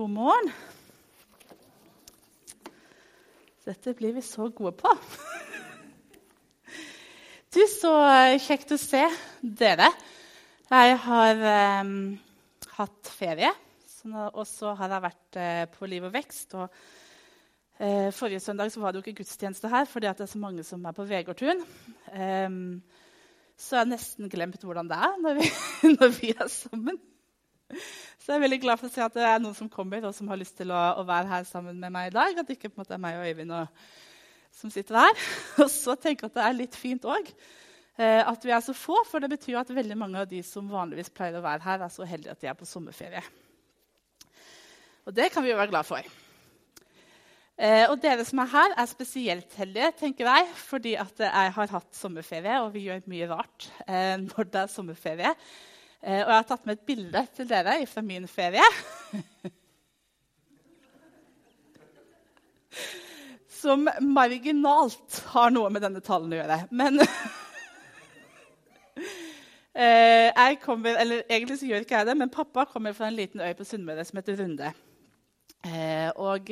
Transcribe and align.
God 0.00 0.10
morgen. 0.16 0.46
Dette 3.66 3.92
blir 3.92 4.14
vi 4.16 4.22
så 4.24 4.46
gode 4.48 4.72
på. 4.72 4.92
Du, 7.52 7.60
Så 7.68 7.90
kjekt 8.40 8.72
å 8.72 8.78
se 8.80 9.02
dere. 9.42 9.90
Jeg 10.70 10.96
har 11.04 11.44
um, 11.84 11.92
hatt 12.78 13.12
ferie, 13.12 13.52
og 14.32 14.40
så 14.48 14.72
har 14.78 14.96
jeg 14.96 15.04
vært 15.04 15.40
uh, 15.42 15.68
på 15.74 15.92
Liv 15.92 16.08
og 16.08 16.16
Vekst. 16.16 16.56
Og, 16.56 16.80
uh, 17.84 18.08
forrige 18.16 18.40
søndag 18.40 18.72
var 18.80 18.96
det 18.96 19.02
jo 19.02 19.04
ikke 19.04 19.20
gudstjeneste 19.20 19.68
her 19.68 19.84
fordi 19.84 20.14
det 20.16 20.24
er 20.24 20.32
så 20.32 20.40
mange 20.40 20.64
som 20.64 20.88
er 20.88 20.96
på 20.96 21.04
Vegårtun. 21.12 21.60
Um, 22.16 22.80
så 23.52 23.76
jeg 23.76 23.84
har 23.84 23.92
nesten 23.92 24.32
glemt 24.32 24.64
hvordan 24.64 24.88
det 24.88 25.04
er 25.10 25.24
når 25.26 25.42
vi, 25.42 25.54
når 25.98 26.20
vi 26.22 26.32
er 26.38 26.48
sammen. 26.56 27.04
Så 28.20 28.34
jeg 28.34 28.36
er 28.36 28.44
veldig 28.44 28.60
glad 28.60 28.76
for 28.76 28.90
å 28.90 28.92
se 28.92 29.00
at 29.00 29.14
det 29.16 29.24
er 29.24 29.38
noen 29.40 29.56
som 29.56 29.68
kommer 29.72 30.04
og 30.04 30.12
som 30.12 30.28
har 30.28 30.36
lyst 30.36 30.58
til 30.58 30.68
å, 30.76 30.80
å 31.00 31.06
være 31.08 31.30
her 31.30 31.46
sammen 31.48 31.78
med 31.80 31.92
meg 31.94 32.10
i 32.10 32.12
dag. 32.12 32.36
At 32.36 32.48
det 32.48 32.58
ikke 32.58 32.68
måte 32.76 32.92
er 32.92 33.00
meg 33.00 33.16
og 33.16 33.24
Øyvind 33.24 33.54
og, 33.56 33.86
som 34.60 34.72
sitter 34.74 34.98
her. 35.00 35.22
Og 35.64 35.70
så 35.72 35.96
tenker 35.96 36.26
jeg 36.26 36.34
at 36.34 36.36
det 36.36 36.44
er 36.44 36.58
litt 36.58 36.76
fint 36.76 37.06
òg 37.08 37.30
eh, 37.96 38.20
at 38.20 38.44
vi 38.44 38.52
er 38.52 38.60
så 38.64 38.74
få, 38.76 38.98
for 39.08 39.24
det 39.24 39.30
betyr 39.32 39.62
at 39.62 39.72
veldig 39.72 39.96
mange 39.96 40.20
av 40.20 40.28
de 40.28 40.42
som 40.44 40.68
vanligvis 40.68 41.12
pleier 41.16 41.38
å 41.38 41.44
være 41.44 41.64
her, 41.64 41.86
er 41.86 41.94
så 41.94 42.08
heldige 42.08 42.34
at 42.34 42.42
de 42.42 42.50
er 42.50 42.58
på 42.58 42.68
sommerferie. 42.68 43.24
Og 45.08 45.16
det 45.16 45.30
kan 45.32 45.46
vi 45.46 45.54
jo 45.54 45.56
være 45.56 45.72
glad 45.72 45.88
for. 45.88 46.12
Eh, 47.60 47.86
og 47.88 47.98
dere 48.04 48.24
som 48.28 48.44
er 48.44 48.52
her, 48.52 48.76
er 48.84 48.92
spesielt 48.92 49.56
heldige, 49.60 49.90
tenker 50.00 50.28
jeg, 50.28 50.52
fordi 50.60 50.94
at 51.00 51.24
jeg 51.24 51.56
har 51.56 51.74
hatt 51.74 51.96
sommerferie, 51.96 52.60
og 52.60 52.72
vi 52.76 52.84
gjør 52.90 53.04
mye 53.08 53.32
rart 53.32 53.72
eh, 53.86 54.16
når 54.28 54.52
det 54.52 54.64
er 54.66 54.72
sommerferie. 54.76 55.34
Eh, 56.00 56.22
og 56.24 56.30
jeg 56.32 56.38
har 56.38 56.46
tatt 56.48 56.62
med 56.64 56.78
et 56.78 56.86
bilde 56.88 57.20
til 57.36 57.48
dere 57.48 57.86
fra 57.88 58.00
min 58.04 58.28
ferie. 58.28 58.64
Som 63.60 63.84
marginalt 64.00 65.18
har 65.34 65.50
noe 65.52 65.68
med 65.72 65.82
denne 65.84 66.00
talen 66.04 66.32
å 66.32 66.38
gjøre. 66.38 66.58
Men 66.72 67.00
eh, 69.76 70.28
jeg 70.32 70.60
kommer, 70.64 70.96
eller 71.02 71.20
egentlig 71.26 71.58
så 71.60 71.68
gjør 71.68 71.84
ikke 71.84 71.98
jeg 71.98 72.08
det, 72.08 72.16
men 72.22 72.32
pappa 72.32 72.64
kommer 72.70 72.96
fra 72.96 73.06
en 73.10 73.18
liten 73.18 73.44
øy 73.44 73.52
på 73.58 73.68
Sunnmøre 73.68 74.04
som 74.08 74.16
heter 74.22 74.40
Runde. 74.40 74.68
Eh, 75.68 76.08
og 76.16 76.48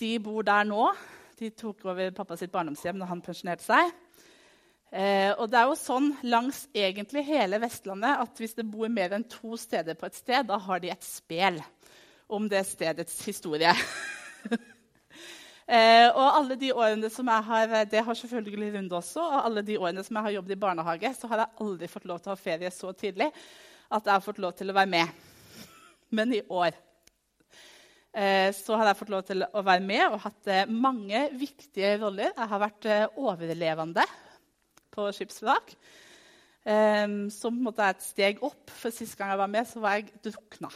de 0.00 0.10
bor 0.24 0.42
der 0.48 0.64
nå. 0.64 0.88
De 1.36 1.52
tok 1.52 1.84
over 1.90 2.16
pappa 2.16 2.40
sitt 2.40 2.54
barndomshjem 2.54 2.96
når 2.96 3.10
han 3.12 3.20
pensjonerte 3.26 3.66
seg. 3.66 3.92
Eh, 4.94 5.32
og 5.42 5.48
det 5.50 5.58
er 5.58 5.66
jo 5.66 5.74
sånn 5.74 6.12
langs 6.22 6.68
egentlig 6.70 7.24
hele 7.26 7.58
Vestlandet 7.58 8.20
at 8.22 8.38
hvis 8.38 8.52
det 8.54 8.66
bor 8.70 8.86
mer 8.92 9.16
enn 9.16 9.24
to 9.26 9.56
steder 9.58 9.96
på 9.98 10.06
et 10.06 10.14
sted, 10.14 10.46
da 10.46 10.54
har 10.62 10.82
de 10.84 10.92
et 10.92 11.02
spel 11.02 11.58
om 12.30 12.46
det 12.46 12.60
stedets 12.68 13.16
historie. 13.26 13.72
eh, 15.66 16.06
og 16.12 16.28
alle 16.28 16.54
de 16.60 16.70
årene 16.70 17.10
som 17.10 17.26
jeg 17.26 17.46
har, 17.48 17.74
Det 17.90 18.04
har 18.06 18.20
selvfølgelig 18.20 18.70
Runde 18.76 18.96
også. 19.00 19.18
Og 19.24 19.40
alle 19.40 19.64
de 19.66 19.80
årene 19.82 20.04
som 20.06 20.14
jeg 20.14 20.28
har 20.28 20.36
jobbet 20.36 20.54
i 20.54 20.62
barnehage, 20.62 21.14
så 21.18 21.30
har 21.32 21.42
jeg 21.42 21.64
aldri 21.66 21.88
fått 21.90 22.06
lov 22.06 22.20
til 22.22 22.30
å 22.30 22.36
ha 22.36 22.44
ferie 22.44 22.70
så 22.70 22.92
tidlig 22.94 23.32
at 23.90 24.06
jeg 24.06 24.14
har 24.14 24.22
fått 24.22 24.38
lov 24.38 24.54
til 24.54 24.70
å 24.70 24.76
være 24.78 24.92
med. 24.94 25.24
Men 26.16 26.36
i 26.38 26.44
år 26.46 26.70
eh, 28.14 28.54
så 28.54 28.78
har 28.78 28.92
jeg 28.92 29.00
fått 29.02 29.10
lov 29.10 29.26
til 29.26 29.42
å 29.42 29.64
være 29.66 29.82
med 29.82 30.06
og 30.06 30.22
hatt 30.22 30.46
eh, 30.54 30.70
mange 30.70 31.32
viktige 31.34 31.96
roller. 31.98 32.30
Jeg 32.30 32.52
har 32.54 32.62
vært 32.62 32.86
eh, 32.86 33.08
overlevende 33.18 34.06
på 34.94 35.10
skipsvrak. 35.12 35.74
Um, 36.64 37.28
som 37.28 37.52
på 37.52 37.60
en 37.60 37.66
måte 37.66 37.84
er 37.84 37.92
et 37.92 38.04
steg 38.06 38.38
opp, 38.40 38.70
for 38.72 38.94
sist 38.94 39.18
gang 39.18 39.34
jeg 39.34 39.40
var 39.42 39.50
med, 39.52 39.66
så 39.68 39.82
var 39.84 39.98
jeg 39.98 40.14
drukna. 40.24 40.70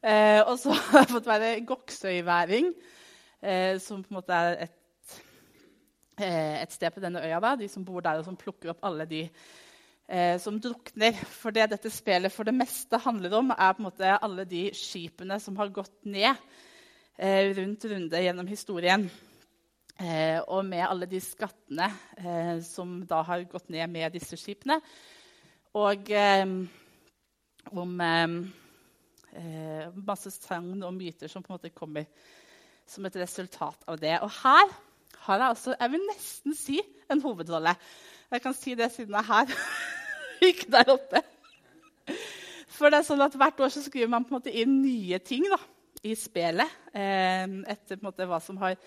uh, 0.00 0.40
og 0.48 0.54
så 0.62 0.72
har 0.78 1.02
jeg 1.02 1.10
fått 1.12 1.28
være 1.28 1.50
goksøyværing, 1.68 2.72
uh, 3.44 3.74
som 3.84 4.00
på 4.00 4.08
en 4.08 4.16
måte 4.16 4.32
er 4.32 4.64
et, 4.64 5.18
uh, 6.22 6.56
et, 6.62 6.72
sted 6.72 6.88
på 6.94 7.04
denne 7.04 7.20
øya. 7.20 7.42
Da, 7.44 7.52
de 7.60 7.68
som 7.68 7.84
bor 7.84 8.00
der, 8.00 8.22
og 8.22 8.24
som 8.30 8.40
plukker 8.40 8.72
opp 8.72 8.88
alle 8.88 9.08
de 9.10 9.26
som 10.42 10.56
drukner. 10.58 11.14
For 11.14 11.54
det 11.54 11.68
dette 11.70 11.86
spillet 11.94 12.34
for 12.34 12.42
det 12.42 12.56
meste 12.56 12.98
handler 12.98 13.36
om, 13.38 13.52
er 13.54 13.76
på 13.76 13.78
en 13.78 13.86
måte 13.86 14.16
alle 14.16 14.42
de 14.42 14.64
skipene 14.74 15.36
som 15.38 15.54
har 15.60 15.70
gått 15.70 16.00
ned 16.02 16.34
rundt 17.60 17.86
runde 17.86 18.22
gjennom 18.24 18.48
historien. 18.50 19.04
Eh, 20.00 20.38
og 20.48 20.64
med 20.64 20.80
alle 20.86 21.04
de 21.04 21.18
skattene 21.20 21.90
eh, 22.16 22.60
som 22.64 23.02
da 23.04 23.20
har 23.28 23.42
gått 23.50 23.68
ned 23.68 23.84
med 23.92 24.14
disse 24.16 24.38
skipene. 24.40 24.78
Og 25.76 26.08
eh, 26.16 26.46
om 27.76 27.90
eh, 28.00 28.36
eh, 29.36 29.98
masse 30.00 30.32
sagn 30.32 30.80
og 30.80 30.94
myter 30.96 31.28
som 31.28 31.44
på 31.44 31.52
en 31.52 31.58
måte 31.58 31.72
kommer 31.74 32.08
som 32.88 33.04
et 33.06 33.18
resultat 33.20 33.84
av 33.86 33.98
det. 34.00 34.14
Og 34.24 34.32
her 34.40 34.72
har 35.26 35.42
jeg 35.42 35.48
altså 35.50 35.74
jeg 35.76 35.92
vil 35.92 36.08
nesten 36.08 36.56
si, 36.56 36.78
en 37.10 37.20
hovedrolle. 37.20 37.76
Jeg 38.32 38.42
kan 38.46 38.56
si 38.56 38.74
det 38.78 38.88
siden 38.94 39.18
jeg 39.18 39.20
er 39.20 39.28
her, 39.34 39.54
ikke 40.48 40.70
der 40.78 40.94
oppe. 40.94 41.22
For 42.72 42.88
det 42.88 43.02
er 43.02 43.08
sånn 43.10 43.20
at 43.20 43.36
Hvert 43.36 43.60
år 43.60 43.74
så 43.74 43.84
skriver 43.84 44.08
man 44.08 44.24
på 44.24 44.32
en 44.32 44.40
måte 44.40 44.56
inn 44.56 44.80
nye 44.80 45.20
ting 45.20 45.44
da, 45.50 45.60
i 46.08 46.16
spelet 46.16 46.72
eh, 46.96 47.44
etter 47.68 47.98
på 47.98 48.00
en 48.00 48.08
måte 48.08 48.24
hva 48.24 48.40
som 48.40 48.56
har 48.62 48.78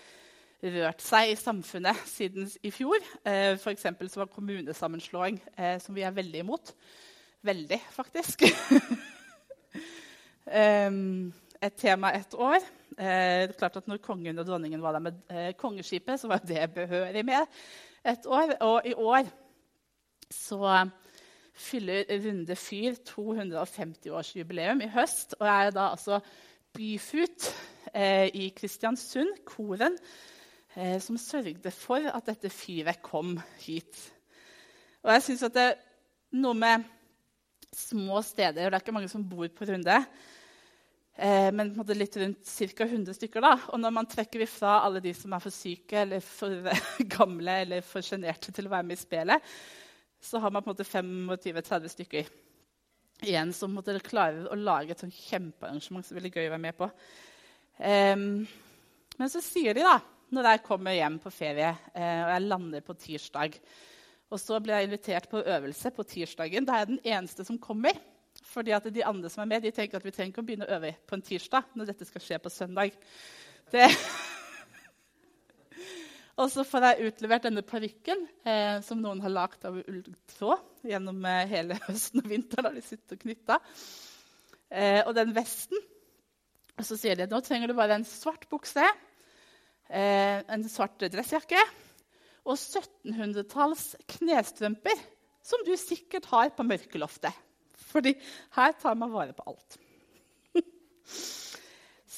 rørt 0.64 1.02
seg 1.04 1.32
i 1.32 1.38
samfunnet 1.38 1.98
siden 2.08 2.48
i 2.64 2.70
fjor. 2.72 3.02
Eh, 3.26 3.54
F.eks. 3.58 3.86
var 4.16 4.30
kommunesammenslåing, 4.32 5.40
eh, 5.58 5.76
som 5.82 5.96
vi 5.96 6.04
er 6.06 6.14
veldig 6.14 6.40
imot. 6.44 6.72
Veldig, 7.44 7.80
faktisk. 7.92 8.46
um, 10.48 11.32
et 11.66 11.76
tema 11.80 12.14
et 12.16 12.34
år. 12.34 12.60
Eh, 12.96 13.44
det 13.44 13.52
er 13.52 13.58
klart 13.58 13.76
at 13.80 13.88
når 13.90 14.02
kongen 14.04 14.38
og 14.38 14.46
dronningen 14.48 14.82
var 14.82 14.96
der 14.96 15.04
med 15.04 15.20
eh, 15.30 15.52
kongeskipet, 15.58 16.20
så 16.20 16.30
var 16.32 16.44
det 16.44 16.72
behørig 16.74 17.24
med 17.24 17.46
et 18.04 18.26
år. 18.26 18.56
Og 18.60 18.88
i 18.88 18.94
år 18.94 19.28
så 20.30 20.88
fyller 21.54 22.08
Runde 22.24 22.56
Fyr 22.56 22.96
250-årsjubileum 23.08 24.82
i 24.82 24.92
høst. 24.96 25.36
Og 25.40 25.46
jeg 25.46 25.66
er 25.66 25.76
da 25.76 25.90
altså 25.92 26.20
byfut 26.74 27.52
i 28.34 28.48
Kristiansund, 28.56 29.44
koren, 29.46 29.94
eh, 30.76 30.98
som 31.02 31.18
sørget 31.20 31.72
for 31.74 32.04
at 32.10 32.28
dette 32.28 32.50
fyret 32.52 33.02
kom 33.04 33.36
hit. 33.64 33.98
Og 35.04 35.12
jeg 35.12 35.26
synes 35.28 35.46
at 35.48 35.56
det 35.56 35.66
er 35.70 35.82
noe 36.40 36.56
med 36.58 36.86
små 37.74 38.22
steder 38.22 38.66
og 38.66 38.72
Det 38.72 38.78
er 38.78 38.84
ikke 38.84 38.94
mange 38.94 39.10
som 39.10 39.26
bor 39.28 39.48
på 39.50 39.66
Runde. 39.68 39.98
Eh, 41.14 41.50
men 41.54 41.70
litt 41.94 42.16
rundt 42.18 42.46
ca. 42.46 42.84
100 42.84 43.14
stykker. 43.14 43.40
da. 43.40 43.54
Og 43.70 43.80
når 43.80 43.90
man 43.94 44.08
trekker 44.10 44.42
ifra 44.42 44.80
alle 44.82 45.02
de 45.04 45.14
som 45.14 45.32
er 45.32 45.42
for 45.42 45.54
syke 45.54 46.00
eller 46.02 46.20
for 46.24 46.70
gamle 47.16 47.60
eller 47.66 47.86
for 47.86 48.02
sjenerte 48.02 48.52
til 48.52 48.66
å 48.66 48.74
være 48.74 48.88
med 48.88 48.98
i 48.98 49.02
spillet, 49.02 49.52
så 50.24 50.40
har 50.40 50.50
man 50.50 50.64
på 50.64 50.72
en 50.72 50.74
måte 50.74 50.88
25-30 50.88 51.92
stykker 51.92 52.32
igjen 53.24 53.52
som 53.54 53.74
måtte 53.76 53.94
klarer 54.04 54.48
å 54.50 54.58
lage 54.58 54.94
et 54.94 55.04
kjempearrangement 55.28 56.04
som 56.04 56.16
er 56.16 56.20
veldig 56.20 56.32
gøy 56.34 56.48
å 56.48 56.54
være 56.54 56.64
med 56.64 56.76
på. 56.78 56.88
Um, 57.78 58.24
men 59.18 59.30
så 59.30 59.42
sier 59.44 59.76
de 59.76 59.84
da 59.84 59.98
når 60.32 60.48
jeg 60.48 60.64
kommer 60.64 60.96
hjem 60.96 61.18
på 61.22 61.32
ferie 61.34 61.72
eh, 61.92 62.20
og 62.24 62.30
jeg 62.32 62.46
lander 62.46 62.84
på 62.84 62.96
tirsdag. 62.98 63.58
Og 64.32 64.40
så 64.40 64.58
blir 64.62 64.78
jeg 64.78 64.88
invitert 64.88 65.28
på 65.30 65.42
øvelse 65.42 65.92
på 65.94 66.06
tirsdagen. 66.08 66.66
Da 66.66 66.74
er 66.74 66.84
jeg 66.84 66.92
den 66.94 67.02
eneste 67.04 67.44
som 67.46 67.60
kommer. 67.60 67.98
Fordi 68.50 68.72
at 68.74 68.86
de 68.90 69.04
andre 69.06 69.30
som 69.30 69.44
er 69.44 69.52
med, 69.52 69.62
de 69.62 69.70
tenker 69.70 70.00
at 70.00 70.04
vi 70.04 70.10
trenger 70.14 70.32
ikke 70.32 70.42
å 70.42 70.46
begynne 70.46 70.66
å 70.66 70.76
øve 70.76 70.90
på 71.06 71.16
en 71.16 71.22
tirsdag 71.22 71.68
når 71.78 71.92
dette 71.92 72.08
skal 72.08 72.24
skje 72.24 72.38
på 72.42 72.50
søndag. 72.50 72.96
Det. 73.70 73.86
og 76.40 76.50
så 76.50 76.64
får 76.66 76.88
jeg 76.88 77.12
utlevert 77.12 77.46
denne 77.46 77.62
parykken 77.66 78.26
eh, 78.42 78.80
som 78.84 79.00
noen 79.02 79.22
har 79.22 79.32
lagd 79.32 79.64
av 79.68 79.78
ulltråd 79.84 80.90
gjennom 80.90 81.22
eh, 81.30 81.46
hele 81.54 81.78
høsten 81.86 82.24
og 82.24 82.30
vinteren. 82.34 82.68
Da 82.68 82.74
de 82.74 82.84
sitter 82.84 83.22
knytta. 83.22 83.60
Eh, 84.74 85.00
og 85.04 85.14
den 85.14 85.34
vesten. 85.36 85.78
Og 86.74 86.86
så 86.88 86.98
sier 86.98 87.20
de 87.20 87.30
nå 87.30 87.38
trenger 87.46 87.70
du 87.70 87.78
bare 87.78 88.00
en 88.00 88.08
svart 88.08 88.48
bukse 88.50 88.82
eh, 89.88 90.40
en 90.42 90.66
svart 90.68 91.02
dressjakke 91.12 91.60
og 92.44 92.58
1700-talls 92.58 93.94
knestrømper, 94.16 95.00
som 95.44 95.64
du 95.64 95.72
sikkert 95.80 96.28
har 96.32 96.52
på 96.56 96.66
mørkeloftet. 96.66 97.32
Fordi 97.92 98.14
her 98.56 98.76
tar 98.80 98.96
man 98.98 99.12
vare 99.12 99.36
på 99.36 99.46
alt. 99.48 99.78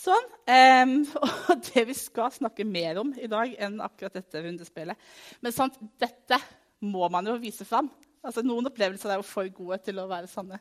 sånn. 0.07 0.29
Eh, 0.49 0.85
og 1.51 1.63
det 1.69 1.87
vi 1.91 1.97
skal 1.97 2.35
snakke 2.35 2.67
mer 2.69 3.03
om 3.03 3.13
i 3.19 3.31
dag 3.31 3.55
enn 3.59 3.81
akkurat 3.85 4.19
dette 4.19 4.43
rundespillet 4.45 4.99
Men 5.43 5.55
sant, 5.55 5.79
dette 6.01 6.39
må 6.87 7.09
man 7.13 7.27
jo 7.27 7.39
vise 7.41 7.67
fram. 7.69 7.89
Altså, 8.27 8.43
noen 8.45 8.69
opplevelser 8.69 9.15
er 9.15 9.21
jo 9.21 9.27
for 9.27 9.49
gode 9.55 9.79
til 9.87 10.01
å 10.03 10.09
være 10.11 10.29
sanne. 10.31 10.59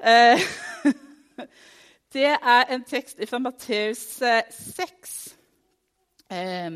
Eh, 0.00 0.42
det 2.16 2.32
er 2.34 2.74
en 2.74 2.84
tekst 2.86 3.22
fra 3.30 3.40
Matteus 3.42 4.02
6. 4.20 5.16
Eh, 6.28 6.70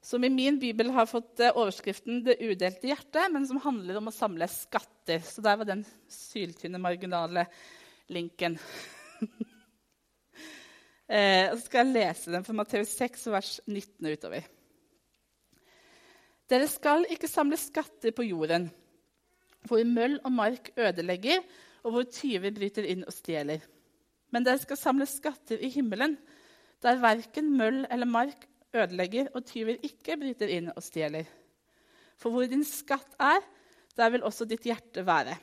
som 0.00 0.24
i 0.24 0.30
min 0.30 0.58
bibel 0.58 0.90
har 0.90 1.06
fått 1.06 1.40
eh, 1.40 1.56
overskriften 1.56 2.24
'Det 2.24 2.40
udelte 2.40 2.88
hjertet', 2.88 3.32
men 3.32 3.46
som 3.46 3.60
handler 3.60 3.98
om 4.00 4.08
å 4.08 4.14
samle 4.14 4.48
skatter. 4.48 5.20
Så 5.20 5.44
der 5.44 5.56
var 5.60 5.68
den 5.68 5.84
syltynne, 6.08 6.80
marginale 6.80 7.46
linken. 8.08 8.58
eh, 11.08 11.52
så 11.52 11.60
skal 11.66 11.84
jeg 11.84 11.94
lese 11.94 12.32
den 12.32 12.46
fra 12.46 12.56
Matteus 12.56 12.96
6, 12.96 13.26
vers 13.30 13.52
19 13.66 14.06
og 14.06 14.16
utover. 14.16 14.48
Dere 16.50 16.66
skal 16.66 17.06
ikke 17.12 17.30
samle 17.30 17.60
skatter 17.60 18.10
på 18.16 18.26
jorden, 18.26 18.70
hvor 19.68 19.84
møll 19.86 20.16
og 20.24 20.32
mark 20.34 20.72
ødelegger, 20.74 21.44
og 21.84 21.92
hvor 21.94 22.08
tyver 22.10 22.50
bryter 22.56 22.88
inn 22.88 23.04
og 23.06 23.14
stjeler. 23.14 23.62
Men 24.32 24.42
dere 24.46 24.58
skal 24.58 24.80
samle 24.80 25.06
skatter 25.06 25.60
i 25.62 25.70
himmelen, 25.70 26.16
der 26.82 27.00
verken 27.02 27.52
møll 27.56 27.84
eller 27.90 28.08
mark 28.08 28.46
ødelegger, 28.74 29.28
og 29.34 29.44
tyver 29.44 29.80
ikke 29.84 30.16
bryter 30.20 30.50
inn 30.52 30.70
og 30.74 30.82
stjeler. 30.82 31.28
For 32.20 32.32
hvor 32.32 32.48
din 32.48 32.64
skatt 32.64 33.16
er, 33.20 33.40
der 33.96 34.12
vil 34.12 34.24
også 34.24 34.46
ditt 34.48 34.64
hjerte 34.68 35.04
være. 35.06 35.36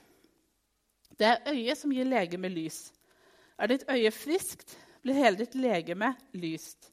Det 1.18 1.28
er 1.28 1.50
øyet 1.51 1.78
som 1.78 1.94
gir 1.94 2.07
legemet 2.07 2.54
lys. 2.54 2.80
Er 3.57 3.72
ditt 3.72 3.86
øye 3.89 4.12
friskt, 4.13 4.78
blir 5.01 5.18
hele 5.18 5.39
ditt 5.39 5.56
legeme 5.57 6.13
lyst. 6.38 6.92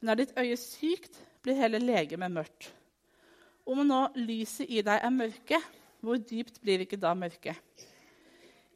Men 0.00 0.12
er 0.12 0.20
ditt 0.20 0.34
øye 0.38 0.56
sykt, 0.60 1.16
blir 1.42 1.56
hele 1.56 1.80
legemet 1.80 2.32
mørkt. 2.32 2.68
Om 3.66 3.84
nå 3.86 4.02
lyset 4.18 4.68
i 4.68 4.82
deg 4.82 4.98
er 4.98 5.14
mørke, 5.14 5.60
hvor 6.02 6.18
dypt 6.18 6.60
blir 6.60 6.82
ikke 6.82 6.98
da 7.00 7.14
mørket? 7.14 7.86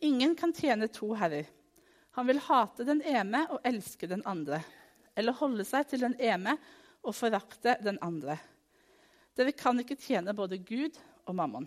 Ingen 0.07 0.37
kan 0.39 0.53
tjene 0.55 0.89
to 0.93 1.11
herrer. 1.19 1.49
Han 2.17 2.29
vil 2.31 2.41
hate 2.47 2.87
den 2.87 3.03
ene 3.03 3.43
og 3.51 3.65
elske 3.67 4.09
den 4.09 4.23
andre, 4.25 4.63
eller 5.17 5.37
holde 5.41 5.65
seg 5.67 5.89
til 5.91 6.05
den 6.05 6.15
ene 6.21 6.57
og 7.07 7.15
forakte 7.17 7.77
den 7.85 7.99
andre. 8.05 8.37
Dere 9.37 9.53
kan 9.57 9.79
ikke 9.81 9.99
tjene 10.01 10.35
både 10.37 10.59
Gud 10.65 10.97
og 11.27 11.35
mammon. 11.37 11.67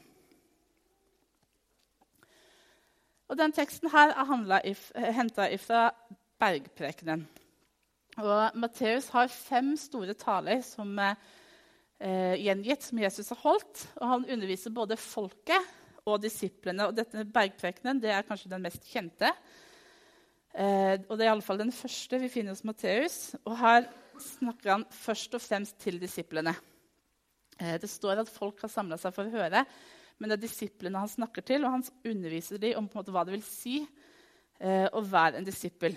Og 3.29 3.37
den 3.37 3.53
teksten 3.53 3.91
her 3.93 4.15
er 4.17 5.11
henta 5.13 5.45
fra 5.61 5.89
Bergprekenen. 6.41 7.27
Og 8.19 8.57
Matteus 8.57 9.11
har 9.13 9.29
fem 9.31 9.75
store 9.77 10.15
taler 10.17 10.63
som 10.65 10.95
er 10.97 11.13
eh, 12.01 12.35
gjengitt, 12.41 12.83
som 12.83 12.99
Jesus 12.99 13.29
har 13.35 13.41
holdt. 13.43 13.85
Og 14.01 14.15
han 14.15 14.25
underviser 14.33 14.73
både 14.73 14.97
folket 14.97 15.69
og 16.09 16.17
disiplene. 16.23 16.89
Og 16.89 16.97
dette 16.97 17.27
Bergprekenen 17.29 18.01
det 18.01 18.15
er 18.15 18.25
kanskje 18.27 18.51
den 18.55 18.65
mest 18.65 18.89
kjente. 18.89 19.29
Eh, 20.59 20.97
og 21.07 21.15
det 21.15 21.23
er 21.23 21.29
i 21.29 21.33
alle 21.37 21.45
fall 21.45 21.61
den 21.61 21.71
første 21.71 22.19
vi 22.19 22.31
finner 22.31 22.51
hos 22.51 22.65
Matteus. 22.67 23.19
Og 23.45 23.55
her 23.61 23.87
snakker 24.19 24.73
han 24.73 24.87
først 24.91 25.37
og 25.37 25.43
fremst 25.43 25.77
til 25.79 25.99
disiplene. 26.01 26.51
Eh, 27.59 27.77
det 27.79 27.89
står 27.91 28.23
at 28.23 28.31
folk 28.31 28.59
har 28.65 28.71
samla 28.73 28.97
seg 28.99 29.15
for 29.15 29.29
å 29.29 29.35
høre, 29.39 29.63
men 30.19 30.31
det 30.31 30.39
er 30.39 30.47
disiplene 30.47 30.99
han 30.99 31.11
snakker 31.11 31.45
til, 31.47 31.63
og 31.63 31.77
han 31.77 31.85
underviser 32.11 32.59
dem 32.59 32.79
om 32.81 32.89
måte, 32.91 33.13
hva 33.15 33.23
det 33.27 33.37
vil 33.37 33.45
si 33.47 33.77
eh, 33.79 34.87
å 34.91 35.03
være 35.03 35.39
en 35.39 35.47
disippel, 35.47 35.95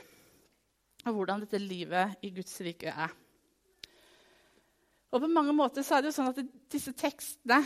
og 1.02 1.16
hvordan 1.16 1.42
dette 1.42 1.58
livet 1.58 2.22
i 2.22 2.30
Guds 2.34 2.54
rike 2.62 2.94
er. 2.94 3.18
Og 5.12 5.20
på 5.20 5.28
mange 5.28 5.52
måter 5.52 5.84
så 5.84 5.98
er 5.98 6.04
det 6.04 6.12
jo 6.12 6.18
sånn 6.20 6.30
at 6.30 6.38
disse 6.72 6.94
tekstene, 6.96 7.58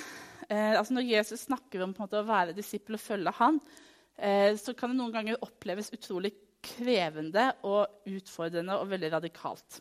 eh, 0.48 0.72
altså 0.74 0.96
Når 0.96 1.12
Jesus 1.12 1.44
snakker 1.46 1.84
om 1.84 1.92
måte, 1.94 2.18
å 2.18 2.26
være 2.26 2.56
disippel 2.56 2.96
og 2.96 3.04
følge 3.04 3.36
han, 3.38 3.60
eh, 4.16 4.56
så 4.56 4.74
kan 4.74 4.90
det 4.90 4.98
noen 4.98 5.14
ganger 5.14 5.44
oppleves 5.44 5.92
utrolig 5.94 6.32
krevende 6.66 7.50
og 7.66 8.10
utfordrende 8.10 8.78
og 8.80 8.90
veldig 8.90 9.12
radikalt. 9.16 9.80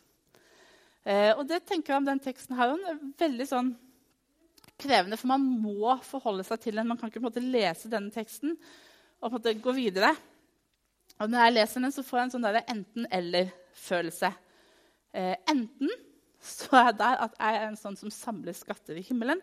Eh, 1.06 1.32
og 1.36 1.44
det 1.48 1.62
tenker 1.66 1.92
jeg 1.92 2.02
om 2.02 2.08
den 2.08 2.22
teksten 2.22 2.56
her 2.58 2.74
er 2.74 3.02
veldig 3.18 3.46
sånn 3.46 3.74
krevende, 4.80 5.18
for 5.20 5.30
man 5.30 5.44
må 5.44 5.94
forholde 6.04 6.44
seg 6.46 6.62
til 6.62 6.78
den. 6.78 6.88
Man 6.88 6.98
kan 7.00 7.10
ikke 7.10 7.20
på 7.20 7.26
en 7.26 7.30
måte 7.30 7.44
lese 7.44 7.90
denne 7.92 8.12
teksten 8.14 8.56
og 8.56 9.28
på 9.28 9.30
en 9.30 9.36
måte 9.38 9.54
gå 9.62 9.76
videre. 9.76 10.10
Og 11.22 11.30
når 11.32 11.46
jeg 11.46 11.54
leser 11.54 11.84
den, 11.84 11.94
så 11.94 12.04
får 12.04 12.18
jeg 12.18 12.26
en 12.26 12.34
sånn 12.34 12.58
enten-eller-følelse. 12.60 14.32
Eh, 15.16 15.36
enten 15.48 15.94
så 16.46 16.76
er 16.76 16.90
jeg 16.90 16.98
der 17.00 17.22
at 17.24 17.38
jeg 17.40 17.60
er 17.60 17.70
en 17.70 17.80
sånn 17.80 17.96
som 17.98 18.12
samler 18.12 18.56
skatter 18.56 18.98
i 19.00 19.04
himmelen. 19.06 19.40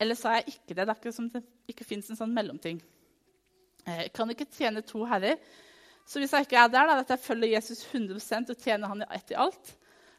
Eller 0.00 0.18
så 0.18 0.30
er 0.30 0.40
jeg 0.40 0.56
ikke 0.56 0.74
det. 0.74 0.86
Det 0.86 0.88
er 0.94 0.98
ikke 0.98 1.14
som 1.14 1.28
det 1.30 1.44
ikke 1.70 1.86
fins 1.86 2.08
en 2.10 2.18
sånn 2.18 2.32
mellomting. 2.34 2.80
Jeg 3.84 4.06
eh, 4.06 4.10
kan 4.14 4.30
ikke 4.32 4.48
tjene 4.54 4.82
to 4.86 5.04
herrer. 5.08 5.36
Så 6.04 6.20
hvis 6.20 6.34
jeg 6.36 6.46
ikke 6.46 6.60
er 6.60 6.70
der, 6.72 6.88
da, 6.90 6.98
at 7.00 7.10
jeg 7.14 7.22
følger 7.24 7.54
Jesus 7.54 7.84
100% 7.88 8.52
og 8.52 8.60
tjener 8.60 8.90
han 8.92 9.04
etter 9.08 9.40
alt, 9.40 9.74